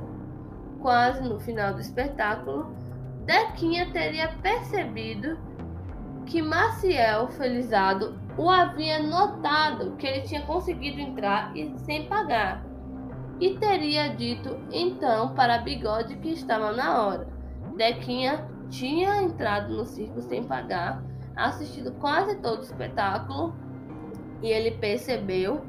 Quase 0.81 1.23
no 1.23 1.41
final 1.41 1.75
do 1.75 1.81
espetáculo, 1.81 2.75
Dequinha 3.25 3.91
teria 3.91 4.29
percebido 4.43 5.39
que 6.27 6.43
Maciel 6.43 7.29
Felizado 7.29 8.19
o 8.37 8.51
havia 8.51 9.03
notado 9.03 9.93
que 9.97 10.07
ele 10.07 10.23
tinha 10.23 10.43
conseguido 10.43 11.01
entrar 11.01 11.57
e 11.57 11.73
sem 11.79 12.07
pagar 12.07 12.65
e 13.41 13.57
teria 13.59 14.09
dito 14.09 14.59
então 14.73 15.35
para 15.35 15.59
Bigode 15.59 16.17
que 16.17 16.31
estava 16.31 16.73
na 16.73 17.03
hora. 17.03 17.29
Dequinha 17.77 18.49
tinha 18.69 19.23
entrado 19.23 19.75
no 19.75 19.85
circo 19.85 20.21
sem 20.23 20.45
pagar, 20.45 21.03
assistido 21.37 21.93
quase 21.93 22.37
todo 22.37 22.61
o 22.61 22.63
espetáculo 22.63 23.55
e 24.43 24.49
ele 24.49 24.73
percebeu 24.73 25.65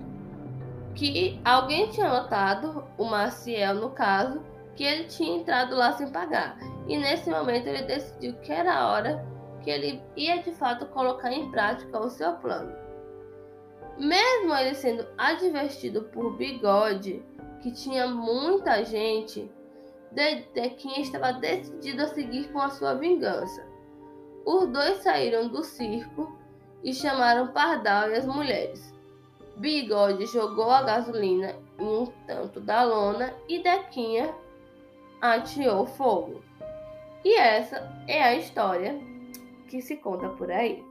que 0.93 1.39
alguém 1.43 1.89
tinha 1.89 2.07
notado, 2.07 2.85
o 2.97 3.05
Maciel 3.05 3.75
no 3.75 3.89
caso, 3.89 4.41
que 4.75 4.83
ele 4.83 5.05
tinha 5.05 5.37
entrado 5.37 5.75
lá 5.75 5.91
sem 5.93 6.09
pagar. 6.09 6.57
E 6.87 6.97
nesse 6.97 7.29
momento 7.29 7.67
ele 7.67 7.83
decidiu 7.83 8.33
que 8.35 8.51
era 8.51 8.73
a 8.73 8.87
hora 8.91 9.25
que 9.65 9.71
ele 9.71 10.01
ia 10.15 10.43
de 10.43 10.51
fato 10.51 10.85
colocar 10.85 11.33
em 11.33 11.49
prática 11.49 11.99
o 11.99 12.09
seu 12.09 12.33
plano. 12.33 12.71
Mesmo 13.97 14.53
ele 14.53 14.75
sendo 14.75 15.07
advertido 15.17 16.03
por 16.03 16.37
Bigode 16.37 17.23
que 17.61 17.71
tinha 17.71 18.07
muita 18.07 18.85
gente, 18.85 19.49
Dedequim 20.11 21.01
estava 21.01 21.33
decidido 21.33 22.03
a 22.03 22.07
seguir 22.07 22.47
com 22.53 22.61
a 22.61 22.69
sua 22.69 22.93
vingança. 22.93 23.65
Os 24.45 24.67
dois 24.67 24.99
saíram 24.99 25.47
do 25.47 25.63
circo 25.63 26.37
e 26.83 26.93
chamaram 26.93 27.47
Pardal 27.47 28.11
e 28.11 28.15
as 28.15 28.25
mulheres. 28.25 28.93
Bigode 29.57 30.27
jogou 30.27 30.69
a 30.69 30.83
gasolina 30.83 31.55
em 31.79 31.83
um 31.83 32.05
tanto 32.27 32.61
da 32.61 32.83
lona 32.83 33.33
e 33.49 33.63
Dequinha 33.63 34.33
ateou 35.19 35.85
fogo. 35.85 36.41
E 37.23 37.35
essa 37.37 37.91
é 38.07 38.21
a 38.21 38.35
história 38.35 39.14
que 39.75 39.81
se 39.81 39.97
conta 39.97 40.29
por 40.29 40.49
aí. 40.49 40.81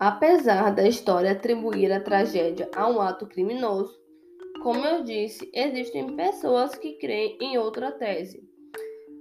Apesar 0.00 0.74
da 0.74 0.84
história 0.84 1.30
atribuir 1.30 1.92
a 1.92 2.00
tragédia 2.00 2.68
a 2.74 2.88
um 2.88 3.00
ato 3.00 3.28
criminoso, 3.28 3.96
como 4.60 4.84
eu 4.84 5.04
disse, 5.04 5.48
existem 5.54 6.16
pessoas 6.16 6.74
que 6.74 6.94
creem 6.94 7.38
em 7.40 7.56
outra 7.58 7.92
tese, 7.92 8.42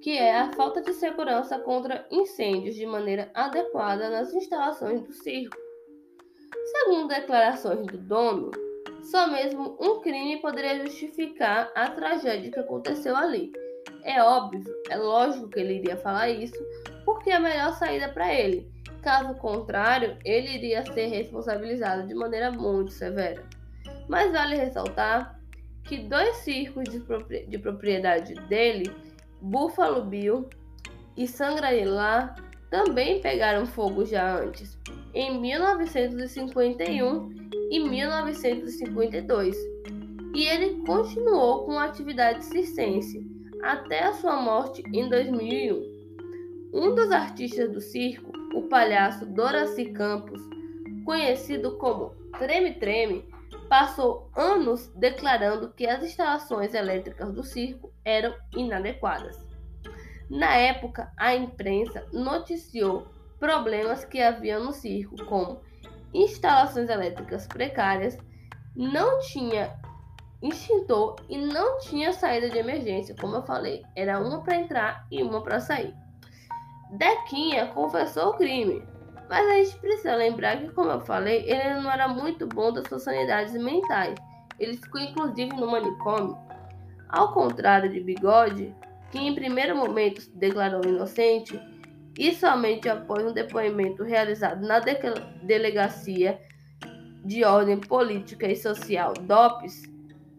que 0.01 0.18
é 0.18 0.36
a 0.36 0.51
falta 0.53 0.82
de 0.82 0.93
segurança 0.93 1.59
contra 1.59 2.07
incêndios 2.09 2.74
de 2.74 2.88
maneira 2.88 3.32
adequada 3.36 4.09
nas 4.09 4.34
instalações 4.34 5.03
do 5.03 5.14
circo. 5.14 5.55
Segundo 6.72 7.07
declarações 7.07 7.86
do 7.86 7.99
dono, 7.99 8.49
só 9.04 9.30
mesmo 9.32 9.78
um 9.80 10.02
crime 10.02 10.41
poderia 10.41 10.86
justificar 10.86 11.72
a 11.76 11.89
tragédia 11.89 12.52
que 12.52 12.60
aconteceu 12.60 13.16
ali. 13.16 13.52
É 14.04 14.22
óbvio, 14.22 14.64
é 14.89 14.97
lógico 14.97 15.49
que 15.49 15.60
ele 15.60 15.76
iria 15.76 15.97
falar 15.97 16.30
isso, 16.30 16.58
porque 17.06 17.30
é 17.30 17.36
a 17.36 17.39
melhor 17.39 17.74
saída 17.74 18.10
para 18.10 18.34
ele 18.34 18.72
Caso 19.02 19.34
contrário, 19.36 20.16
ele 20.24 20.54
iria 20.54 20.86
ser 20.93 21.08
responsabilizado 21.08 22.08
de 22.08 22.14
maneira 22.14 22.52
muito 22.52 22.91
severa. 22.91 23.43
Mas 24.08 24.32
vale 24.32 24.56
ressaltar 24.56 25.39
que 25.84 25.97
dois 25.97 26.38
circos 26.38 26.84
de 26.88 27.58
propriedade 27.58 28.36
dele, 28.47 28.93
Buffalo 29.41 30.06
Bill 30.06 30.47
e 31.18 31.28
Sangra-Lá, 31.28 32.36
também 32.70 33.20
pegaram 33.22 33.66
fogo 33.66 34.06
já 34.06 34.38
antes, 34.38 34.78
em 35.14 35.39
1951 35.39 37.30
e 37.70 37.80
1952, 37.80 39.55
e 40.34 40.45
ele 40.45 40.82
continuou 40.86 41.66
com 41.66 41.78
a 41.78 41.86
atividade 41.86 42.45
circense 42.45 43.26
até 43.62 44.05
a 44.05 44.14
sua 44.14 44.41
morte 44.41 44.84
em 44.93 45.09
2001. 45.09 46.01
Um 46.74 46.95
dos 46.95 47.12
artistas 47.12 47.70
do 47.72 47.82
circo, 47.82 48.32
o 48.55 48.64
palhaço 48.64 49.26
Doraci 49.26 49.86
Campos, 49.91 50.41
conhecido 51.05 51.78
como 51.78 52.16
Treme 52.39 52.74
Treme, 52.76 53.26
passou 53.68 54.30
anos 54.36 54.88
declarando 54.95 55.72
que 55.74 55.88
as 55.88 56.03
instalações 56.03 56.74
elétricas 56.74 57.32
do 57.34 57.43
circo 57.43 57.91
eram 58.03 58.34
inadequadas. 58.55 59.38
Na 60.30 60.55
época, 60.55 61.12
a 61.18 61.36
imprensa 61.36 62.07
noticiou 62.14 63.05
problemas 63.42 64.06
que 64.06 64.22
havia 64.22 64.60
no 64.60 64.72
circo, 64.72 65.16
como 65.26 65.60
instalações 66.14 66.88
elétricas 66.89 67.48
precárias, 67.48 68.16
não 68.76 69.20
tinha 69.20 69.76
extintor 70.44 71.16
e 71.28 71.39
não 71.39 71.80
tinha 71.80 72.14
saída 72.14 72.52
de 72.52 72.60
emergência, 72.60 73.16
como 73.20 73.36
eu 73.36 73.42
falei, 73.42 73.82
era 73.96 74.20
uma 74.20 74.44
para 74.44 74.58
entrar 74.58 75.08
e 75.10 75.24
uma 75.24 75.42
para 75.42 75.60
sair. 75.60 75.94
Dequinha 76.92 77.66
confessou 77.68 78.30
o 78.30 78.38
crime, 78.38 78.86
mas 79.28 79.50
a 79.50 79.56
gente 79.56 79.80
precisa 79.80 80.16
lembrar 80.16 80.58
que, 80.58 80.70
como 80.70 80.92
eu 80.92 81.02
falei, 81.02 81.44
ele 81.48 81.82
não 81.82 81.92
era 81.92 82.08
muito 82.08 82.46
bom 82.46 82.72
das 82.72 82.88
suas 82.88 83.04
sanidades 83.04 83.54
mentais. 83.54 84.16
Ele 84.60 84.78
ficou 84.78 85.02
inclusive 85.02 85.56
no 85.56 85.72
manicômio. 85.72 86.38
Ao 87.10 87.34
contrário 87.34 87.89
de 87.89 88.02
Bigode, 88.02 88.76
que 89.10 89.18
em 89.18 89.34
primeiro 89.34 89.76
momento 89.76 90.22
se 90.22 90.38
declarou 90.38 90.82
inocente, 90.86 91.60
e 92.18 92.34
somente 92.34 92.89
após 92.89 93.24
um 93.24 93.34
depoimento 93.34 94.03
realizado 94.03 94.66
na 94.66 94.80
de 94.80 94.95
Delegacia 95.43 96.39
de 97.24 97.43
Ordem 97.43 97.80
Política 97.80 98.47
e 98.47 98.55
Social 98.55 99.14
DOPS, 99.14 99.84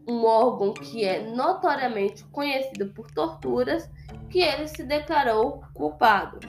um 0.07 0.25
órgão 0.25 0.75
que 0.75 1.05
é 1.05 1.23
notoriamente 1.31 2.25
conhecido 2.25 2.87
por 2.93 3.11
torturas, 3.11 3.89
que 4.29 4.41
ele 4.41 4.67
se 4.67 4.83
declarou 4.83 5.63
culpado 5.75 6.41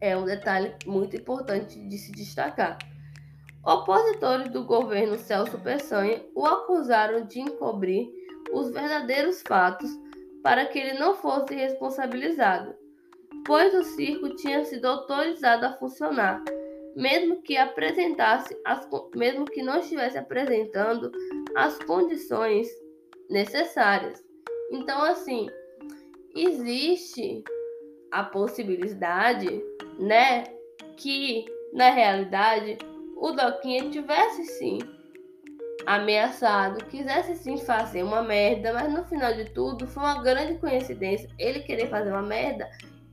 é 0.00 0.16
um 0.16 0.24
detalhe 0.24 0.74
muito 0.86 1.16
importante 1.16 1.78
de 1.78 1.98
se 1.98 2.12
destacar. 2.12 2.78
Opositores 3.64 4.50
do 4.50 4.64
governo 4.64 5.18
Celso 5.18 5.58
Peçanha 5.58 6.24
o 6.34 6.46
acusaram 6.46 7.26
de 7.26 7.40
encobrir 7.40 8.08
os 8.52 8.70
verdadeiros 8.70 9.42
fatos 9.42 9.90
para 10.42 10.66
que 10.66 10.78
ele 10.78 10.98
não 10.98 11.14
fosse 11.14 11.54
responsabilizado, 11.54 12.74
pois 13.48 13.72
o 13.72 13.82
circo 13.82 14.36
tinha 14.36 14.62
sido 14.62 14.84
autorizado 14.84 15.64
a 15.64 15.72
funcionar, 15.72 16.44
mesmo 16.94 17.40
que 17.40 17.56
apresentasse 17.56 18.54
as, 18.62 18.86
mesmo 19.16 19.46
que 19.46 19.62
não 19.62 19.78
estivesse 19.78 20.18
apresentando 20.18 21.10
as 21.56 21.78
condições 21.78 22.68
necessárias. 23.30 24.22
Então, 24.70 25.02
assim, 25.02 25.48
existe 26.36 27.42
a 28.12 28.22
possibilidade 28.22 29.64
né, 29.98 30.44
que 30.98 31.46
na 31.72 31.88
realidade 31.88 32.76
o 33.16 33.32
Doquinha 33.32 33.88
tivesse 33.88 34.44
sim 34.44 34.78
ameaçado, 35.86 36.84
quisesse 36.84 37.34
sim 37.36 37.56
fazer 37.56 38.02
uma 38.02 38.22
merda, 38.22 38.74
mas 38.74 38.92
no 38.92 39.06
final 39.06 39.32
de 39.32 39.46
tudo 39.52 39.86
foi 39.86 40.02
uma 40.02 40.22
grande 40.22 40.58
coincidência 40.58 41.30
ele 41.38 41.60
querer 41.60 41.88
fazer 41.88 42.10
uma 42.10 42.20
merda 42.20 42.68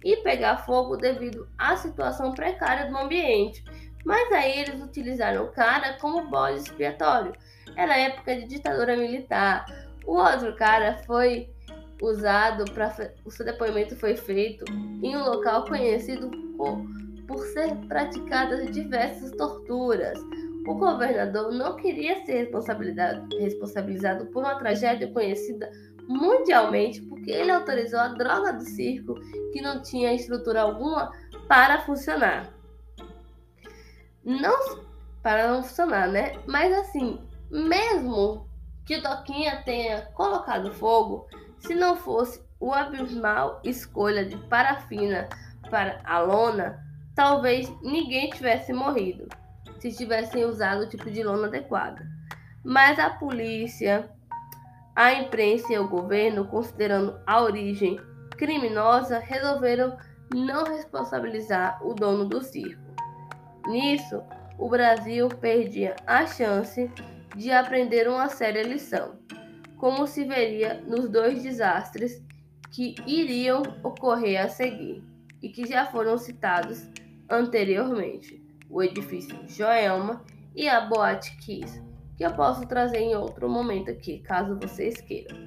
e 0.05 0.17
pegar 0.17 0.57
fogo 0.57 0.95
devido 0.95 1.49
à 1.57 1.75
situação 1.75 2.31
precária 2.31 2.87
do 2.87 2.95
ambiente. 2.95 3.65
Mas 4.05 4.31
aí 4.31 4.59
eles 4.59 4.79
utilizaram 4.79 5.45
o 5.45 5.51
cara 5.51 5.97
como 5.99 6.29
bode 6.29 6.59
expiatório. 6.59 7.33
Era 7.75 7.97
época 7.97 8.35
de 8.35 8.45
ditadura 8.45 8.95
militar. 8.95 9.65
O 10.05 10.17
outro 10.17 10.55
cara 10.55 10.99
foi 11.07 11.49
usado 11.99 12.65
para 12.71 12.93
o 13.25 13.31
seu 13.31 13.43
depoimento 13.43 13.95
foi 13.95 14.15
feito 14.15 14.63
em 15.01 15.17
um 15.17 15.23
local 15.23 15.65
conhecido 15.65 16.29
por, 16.55 16.85
por 17.27 17.39
ser 17.47 17.75
praticadas 17.87 18.69
diversas 18.69 19.31
torturas. 19.31 20.19
O 20.67 20.75
governador 20.75 21.51
não 21.51 21.75
queria 21.77 22.23
ser 22.25 22.49
responsabilizado 23.39 24.25
por 24.27 24.43
uma 24.43 24.55
tragédia 24.55 25.11
conhecida 25.11 25.71
mundialmente 26.07 27.01
porque 27.01 27.31
ele 27.31 27.51
autorizou 27.51 27.99
a 27.99 28.09
droga 28.09 28.53
do 28.53 28.63
circo 28.63 29.15
que 29.51 29.61
não 29.61 29.81
tinha 29.81 30.13
estrutura 30.13 30.61
alguma 30.61 31.11
para 31.47 31.81
funcionar. 31.81 32.53
Não 34.23 34.83
para 35.21 35.47
não 35.47 35.63
funcionar, 35.63 36.07
né? 36.07 36.33
Mas 36.45 36.71
assim, 36.73 37.19
mesmo 37.49 38.47
que 38.85 39.01
Doquinha 39.01 39.63
tenha 39.63 40.03
colocado 40.13 40.73
fogo, 40.73 41.27
se 41.59 41.73
não 41.73 41.95
fosse 41.95 42.43
o 42.59 42.71
abismal 42.71 43.59
escolha 43.63 44.25
de 44.25 44.37
parafina 44.47 45.27
para 45.69 45.99
a 46.03 46.19
lona, 46.19 46.79
talvez 47.15 47.71
ninguém 47.81 48.29
tivesse 48.29 48.71
morrido 48.71 49.27
se 49.79 49.91
tivessem 49.91 50.45
usado 50.45 50.83
o 50.83 50.89
tipo 50.89 51.09
de 51.11 51.23
lona 51.23 51.47
adequada. 51.47 52.07
Mas 52.63 52.97
a 52.97 53.09
polícia, 53.09 54.09
a 54.95 55.13
imprensa 55.13 55.73
e 55.73 55.77
o 55.77 55.87
governo, 55.87 56.47
considerando 56.47 57.19
a 57.25 57.41
origem 57.41 57.99
criminosa, 58.37 59.19
resolveram 59.19 59.97
não 60.33 60.63
responsabilizar 60.63 61.85
o 61.85 61.93
dono 61.93 62.25
do 62.25 62.41
circo. 62.41 62.81
Nisso, 63.67 64.21
o 64.57 64.69
Brasil 64.69 65.27
perdia 65.27 65.95
a 66.07 66.25
chance 66.25 66.89
de 67.35 67.51
aprender 67.51 68.07
uma 68.07 68.29
séria 68.29 68.63
lição 68.63 69.19
como 69.77 70.07
se 70.07 70.23
veria 70.23 70.81
nos 70.81 71.09
dois 71.09 71.43
desastres 71.43 72.23
que 72.71 72.95
iriam 73.05 73.61
ocorrer 73.83 74.43
a 74.43 74.49
seguir 74.49 75.03
e 75.41 75.49
que 75.49 75.67
já 75.67 75.85
foram 75.85 76.17
citados 76.17 76.89
anteriormente: 77.29 78.41
o 78.69 78.81
edifício 78.81 79.37
Joelma 79.47 80.23
e 80.55 80.67
a 80.67 80.81
Boate 80.81 81.37
Kiss, 81.37 81.81
que 82.15 82.23
eu 82.23 82.33
posso 82.33 82.65
trazer 82.67 82.99
em 82.99 83.15
outro 83.15 83.49
momento 83.49 83.91
aqui, 83.91 84.19
caso 84.19 84.57
vocês 84.59 84.99
queiram, 85.01 85.37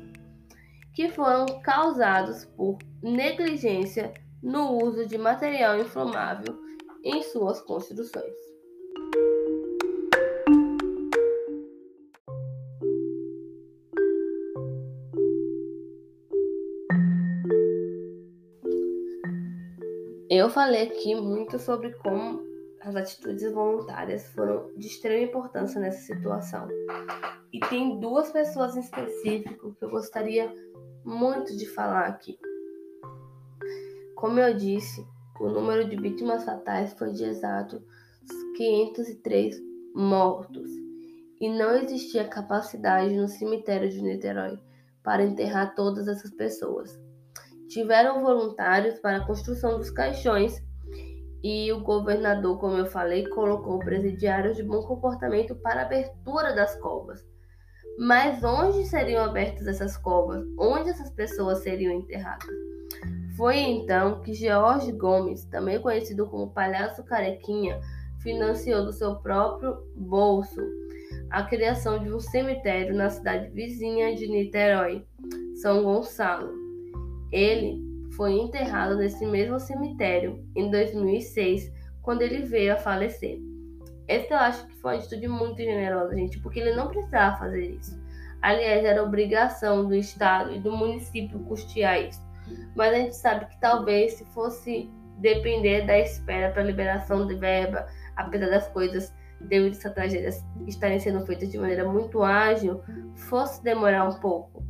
que 0.94 1.08
foram 1.08 1.46
causados 1.62 2.44
por 2.44 2.78
negligência 3.02 4.12
no 4.42 4.72
uso 4.82 5.06
de 5.06 5.16
material 5.16 5.78
inflamável 5.78 6.58
em 7.02 7.22
suas 7.22 7.60
construções. 7.62 8.48
Eu 20.30 20.50
falei 20.50 20.82
aqui 20.82 21.14
muito 21.14 21.58
sobre 21.58 21.92
como 21.94 22.47
as 22.89 22.97
atitudes 22.97 23.53
voluntárias 23.53 24.26
foram 24.32 24.70
de 24.76 24.86
extrema 24.86 25.24
importância 25.24 25.80
nessa 25.80 26.01
situação. 26.01 26.68
E 27.53 27.61
tem 27.61 27.99
duas 28.01 28.30
pessoas 28.30 28.76
em 28.76 28.80
específico 28.80 29.74
que 29.74 29.84
eu 29.84 29.91
gostaria 29.91 30.53
muito 31.05 31.57
de 31.57 31.66
falar 31.66 32.07
aqui. 32.07 32.39
Como 34.16 34.39
eu 34.39 34.55
disse, 34.55 35.07
o 35.41 35.49
número 35.49 35.89
de 35.89 35.97
vítimas 35.97 36.45
fatais 36.45 36.93
foi 36.95 37.12
de 37.12 37.24
exato 37.24 37.82
503 38.57 39.57
mortos. 39.95 40.70
E 41.41 41.49
não 41.49 41.76
existia 41.76 42.26
capacidade 42.26 43.14
no 43.16 43.28
cemitério 43.28 43.89
de 43.89 44.03
Niterói 44.03 44.59
para 45.03 45.24
enterrar 45.24 45.74
todas 45.74 46.09
essas 46.09 46.32
pessoas 46.32 46.99
tiveram 47.68 48.22
voluntários 48.22 48.99
para 48.99 49.18
a 49.18 49.26
construção 49.26 49.78
dos 49.78 49.91
caixões 49.91 50.61
e 51.43 51.72
o 51.72 51.80
governador, 51.80 52.59
como 52.59 52.76
eu 52.76 52.86
falei, 52.86 53.26
colocou 53.28 53.78
presidiários 53.78 54.57
de 54.57 54.62
bom 54.62 54.82
comportamento 54.82 55.55
para 55.55 55.82
abertura 55.82 56.55
das 56.55 56.74
covas. 56.80 57.24
Mas 57.99 58.43
onde 58.45 58.84
seriam 58.86 59.24
abertas 59.24 59.66
essas 59.66 59.97
covas? 59.97 60.45
Onde 60.59 60.91
essas 60.91 61.11
pessoas 61.11 61.59
seriam 61.59 61.93
enterradas? 61.93 62.49
Foi 63.36 63.57
então 63.57 64.20
que 64.20 64.34
George 64.34 64.93
Gomes, 64.93 65.45
também 65.45 65.80
conhecido 65.80 66.26
como 66.26 66.51
Palhaço 66.51 67.05
Carequinha, 67.05 67.80
financiou 68.20 68.84
do 68.84 68.93
seu 68.93 69.16
próprio 69.16 69.78
bolso 69.97 70.61
a 71.30 71.43
criação 71.43 72.03
de 72.03 72.12
um 72.12 72.18
cemitério 72.18 72.95
na 72.95 73.11
cidade 73.11 73.51
vizinha 73.51 74.14
de 74.14 74.26
Niterói, 74.28 75.05
São 75.61 75.82
Gonçalo. 75.84 76.53
Ele 77.30 77.88
foi 78.18 78.32
enterrado 78.32 78.96
nesse 78.96 79.24
mesmo 79.24 79.60
cemitério 79.60 80.44
em 80.56 80.72
2006, 80.72 81.72
quando 82.02 82.22
ele 82.22 82.42
veio 82.42 82.72
a 82.72 82.76
falecer. 82.76 83.38
Essa 84.08 84.34
eu 84.34 84.38
acho 84.38 84.66
que 84.66 84.74
foi 84.74 84.94
uma 84.94 84.98
atitude 84.98 85.28
muito 85.28 85.58
generosa, 85.58 86.16
gente, 86.16 86.40
porque 86.40 86.58
ele 86.58 86.74
não 86.74 86.88
precisava 86.88 87.38
fazer 87.38 87.76
isso. 87.76 87.96
Aliás, 88.42 88.84
era 88.84 89.04
obrigação 89.04 89.86
do 89.86 89.94
Estado 89.94 90.52
e 90.52 90.58
do 90.58 90.72
município 90.72 91.38
custear 91.44 92.08
isso. 92.08 92.20
Mas 92.74 92.92
a 92.92 92.96
gente 92.96 93.16
sabe 93.16 93.46
que 93.46 93.60
talvez 93.60 94.14
se 94.14 94.24
fosse 94.26 94.90
depender 95.18 95.86
da 95.86 95.96
espera 95.96 96.52
para 96.52 96.64
liberação 96.64 97.24
de 97.24 97.36
verba, 97.36 97.86
apesar 98.16 98.50
das 98.50 98.66
coisas 98.68 99.14
devido 99.40 99.74
a 99.74 99.76
essa 99.76 99.90
tragédia 99.90 100.30
estarem 100.66 100.98
sendo 100.98 101.24
feitas 101.24 101.52
de 101.52 101.58
maneira 101.58 101.88
muito 101.88 102.24
ágil, 102.24 102.82
fosse 103.14 103.62
demorar 103.62 104.08
um 104.08 104.18
pouco. 104.18 104.66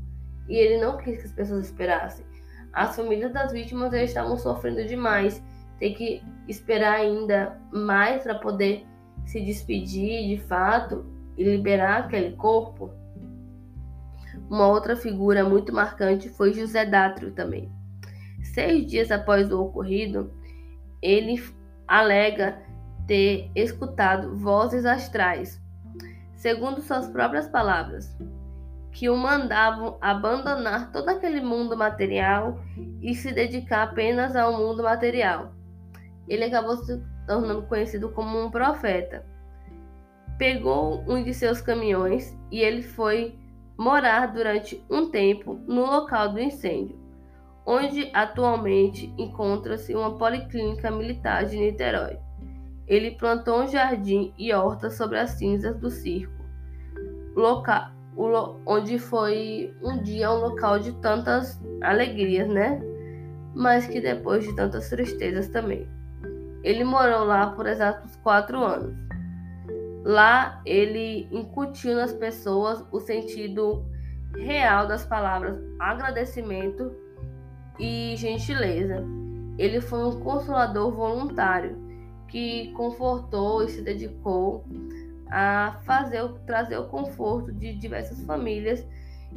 E 0.47 0.57
ele 0.57 0.79
não 0.79 0.99
quis 0.99 1.19
que 1.19 1.27
as 1.27 1.33
pessoas 1.33 1.67
esperassem. 1.67 2.28
As 2.73 2.97
famílias 2.97 3.33
das 3.33 3.53
vítimas 3.53 3.93
já 3.93 4.03
estavam 4.03 4.37
sofrendo 4.37 4.85
demais. 4.85 5.43
Tem 5.79 5.95
que 5.95 6.23
esperar 6.47 6.95
ainda 6.95 7.59
mais 7.73 8.23
para 8.23 8.35
poder 8.35 8.87
se 9.27 9.41
despedir 9.41 10.29
de 10.29 10.43
fato 10.45 11.05
e 11.37 11.45
liberar 11.45 12.05
aquele 12.05 12.35
corpo. 12.37 12.91
Uma 14.51 14.67
outra 14.67 14.97
figura 14.97 15.45
muito 15.45 15.73
marcante 15.73 16.29
foi 16.29 16.55
José 16.55 16.85
Dátrio 16.87 17.33
também. 17.33 17.71
Seis 18.43 18.87
dias 18.87 19.11
após 19.11 19.53
o 19.53 19.63
ocorrido, 19.63 20.33
ele 21.03 21.43
alega 21.87 22.59
ter 23.07 23.51
escutado 23.55 24.37
vozes 24.37 24.85
astrais, 24.85 25.61
segundo 26.35 26.81
suas 26.81 27.09
próprias 27.09 27.49
palavras, 27.49 28.17
que 28.93 29.09
o 29.09 29.17
mandavam 29.17 29.97
abandonar 30.01 30.91
todo 30.91 31.09
aquele 31.09 31.41
mundo 31.41 31.77
material 31.77 32.59
e 33.01 33.15
se 33.15 33.33
dedicar 33.33 33.85
apenas 33.85 34.35
ao 34.35 34.57
mundo 34.57 34.83
material. 34.83 35.53
Ele 36.27 36.45
acabou 36.45 36.77
se 36.77 37.03
tornando 37.27 37.63
conhecido 37.63 38.11
como 38.11 38.43
um 38.43 38.51
profeta. 38.51 39.25
Pegou 40.37 41.05
um 41.07 41.23
de 41.23 41.35
seus 41.35 41.61
caminhões 41.61 42.37
e 42.51 42.61
ele 42.61 42.83
foi 42.83 43.39
morar 43.77 44.27
durante 44.33 44.85
um 44.91 45.11
tempo 45.11 45.61
no 45.67 45.87
local 45.87 46.33
do 46.33 46.41
incêndio, 46.41 46.99
onde 47.65 48.11
atualmente 48.13 49.13
encontra-se 49.17 49.95
uma 49.95 50.17
policlínica 50.17 50.91
militar 50.91 51.45
de 51.45 51.57
Niterói. 51.57 52.19
Ele 52.87 53.13
plantou 53.13 53.63
um 53.63 53.69
jardim 53.69 54.33
e 54.39 54.53
horta 54.53 54.91
sobre 54.91 55.19
as 55.19 55.31
cinzas 55.31 55.79
do 55.79 55.91
circo, 55.91 56.43
local, 57.37 57.91
onde 58.67 58.99
foi 58.99 59.73
um 59.83 60.03
dia 60.03 60.31
um 60.33 60.41
local 60.41 60.79
de 60.79 60.93
tantas 61.01 61.61
alegrias, 61.83 62.49
né? 62.49 62.81
Mas 63.55 63.87
que 63.87 64.01
depois 64.01 64.45
de 64.45 64.55
tantas 64.57 64.89
tristezas 64.91 65.49
também. 65.49 65.89
Ele 66.65 66.83
morou 66.83 67.25
lá 67.25 67.51
por 67.53 67.67
exatos 67.67 68.17
quatro 68.17 68.65
anos. 68.65 68.95
Lá 70.05 70.61
ele 70.67 71.29
incutiu 71.31 71.95
nas 71.95 72.13
pessoas 72.13 72.85
o 72.91 72.99
sentido 72.99 73.85
real 74.37 74.87
das 74.87 75.05
palavras 75.05 75.59
agradecimento 75.79 76.93
e 77.79 78.15
gentileza. 78.17 79.05
Ele 79.57 79.81
foi 79.81 80.05
um 80.05 80.21
consolador 80.21 80.93
voluntário 80.93 81.77
que 82.29 82.73
confortou 82.73 83.65
e 83.65 83.69
se 83.69 83.83
dedicou 83.83 84.65
a 85.31 85.81
fazer 85.85 86.27
trazer 86.47 86.79
o 86.79 86.89
conforto 86.89 87.53
de 87.53 87.75
diversas 87.75 88.23
famílias 88.25 88.87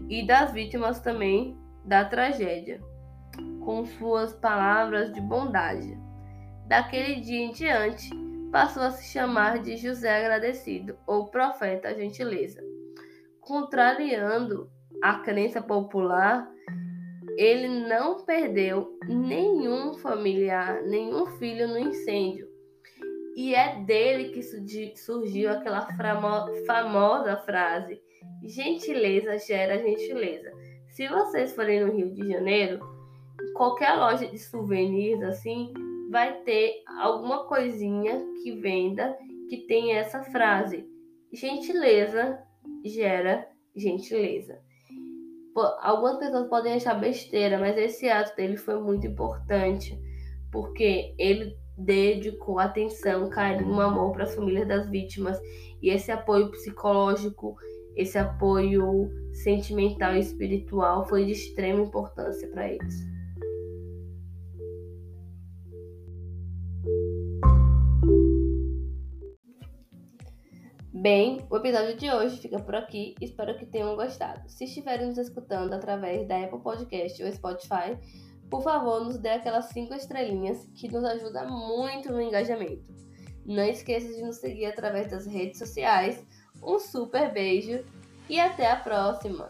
e 0.09 0.25
das 0.25 0.51
vítimas 0.53 0.99
também 0.99 1.57
da 1.83 2.05
tragédia, 2.05 2.79
com 3.63 3.85
suas 3.85 4.33
palavras 4.33 5.11
de 5.11 5.19
bondade. 5.19 5.97
Daquele 6.67 7.19
dia 7.21 7.39
em 7.39 7.51
diante, 7.51 8.09
passou 8.51 8.83
a 8.83 8.91
se 8.91 9.11
chamar 9.11 9.59
de 9.59 9.77
José 9.77 10.17
Agradecido 10.17 10.97
ou 11.07 11.27
Profeta 11.27 11.93
Gentileza. 11.93 12.61
Contrariando 13.39 14.69
a 15.01 15.19
crença 15.19 15.61
popular, 15.61 16.47
ele 17.37 17.67
não 17.87 18.23
perdeu 18.23 18.97
nenhum 19.07 19.95
familiar, 19.95 20.83
nenhum 20.83 21.25
filho 21.37 21.67
no 21.67 21.79
incêndio 21.79 22.50
e 23.35 23.55
é 23.55 23.79
dele 23.83 24.29
que 24.29 24.41
surgiu 24.97 25.49
aquela 25.49 25.87
famosa 26.65 27.37
frase: 27.37 28.01
gentileza 28.43 29.37
gera 29.37 29.77
gentileza. 29.77 30.51
Se 30.89 31.07
vocês 31.07 31.55
forem 31.55 31.85
no 31.85 31.93
Rio 31.93 32.13
de 32.13 32.27
Janeiro, 32.27 32.79
qualquer 33.55 33.93
loja 33.93 34.27
de 34.27 34.37
souvenirs 34.37 35.21
assim 35.23 35.73
vai 36.09 36.41
ter 36.41 36.83
alguma 36.99 37.45
coisinha 37.45 38.21
que 38.43 38.51
venda 38.59 39.17
que 39.49 39.65
tem 39.67 39.93
essa 39.93 40.21
frase: 40.23 40.85
gentileza 41.31 42.37
gera 42.83 43.47
gentileza. 43.75 44.59
Algumas 45.81 46.17
pessoas 46.17 46.47
podem 46.47 46.73
achar 46.73 46.99
besteira, 46.99 47.59
mas 47.59 47.77
esse 47.77 48.09
ato 48.09 48.35
dele 48.35 48.55
foi 48.55 48.79
muito 48.79 49.05
importante, 49.05 49.97
porque 50.49 51.13
ele 51.17 51.60
dedicou 51.83 52.59
atenção, 52.59 53.29
carinho, 53.29 53.79
amor 53.79 54.11
para 54.13 54.23
as 54.23 54.35
famílias 54.35 54.67
das 54.67 54.89
vítimas 54.89 55.39
e 55.81 55.89
esse 55.89 56.11
apoio 56.11 56.51
psicológico, 56.51 57.55
esse 57.95 58.17
apoio 58.17 59.09
sentimental 59.33 60.15
e 60.15 60.19
espiritual 60.19 61.07
foi 61.07 61.25
de 61.25 61.31
extrema 61.31 61.81
importância 61.81 62.47
para 62.49 62.67
eles. 62.67 63.11
Bem, 70.93 71.39
o 71.49 71.57
episódio 71.57 71.97
de 71.97 72.11
hoje 72.11 72.37
fica 72.37 72.59
por 72.59 72.75
aqui. 72.75 73.15
Espero 73.19 73.57
que 73.57 73.65
tenham 73.65 73.95
gostado. 73.95 74.47
Se 74.47 74.65
estiverem 74.65 75.07
nos 75.07 75.17
escutando 75.17 75.73
através 75.73 76.27
da 76.27 76.43
Apple 76.43 76.59
Podcast 76.59 77.23
ou 77.23 77.31
Spotify, 77.31 77.97
por 78.51 78.61
favor, 78.61 79.05
nos 79.05 79.17
dê 79.17 79.29
aquelas 79.29 79.65
5 79.67 79.93
estrelinhas 79.95 80.67
que 80.75 80.91
nos 80.91 81.05
ajuda 81.05 81.45
muito 81.45 82.11
no 82.11 82.21
engajamento. 82.21 82.93
Não 83.45 83.63
esqueça 83.63 84.13
de 84.13 84.21
nos 84.21 84.35
seguir 84.35 84.65
através 84.65 85.09
das 85.09 85.25
redes 85.25 85.57
sociais. 85.57 86.23
Um 86.61 86.77
super 86.77 87.31
beijo 87.31 87.83
e 88.29 88.39
até 88.39 88.69
a 88.69 88.75
próxima! 88.75 89.49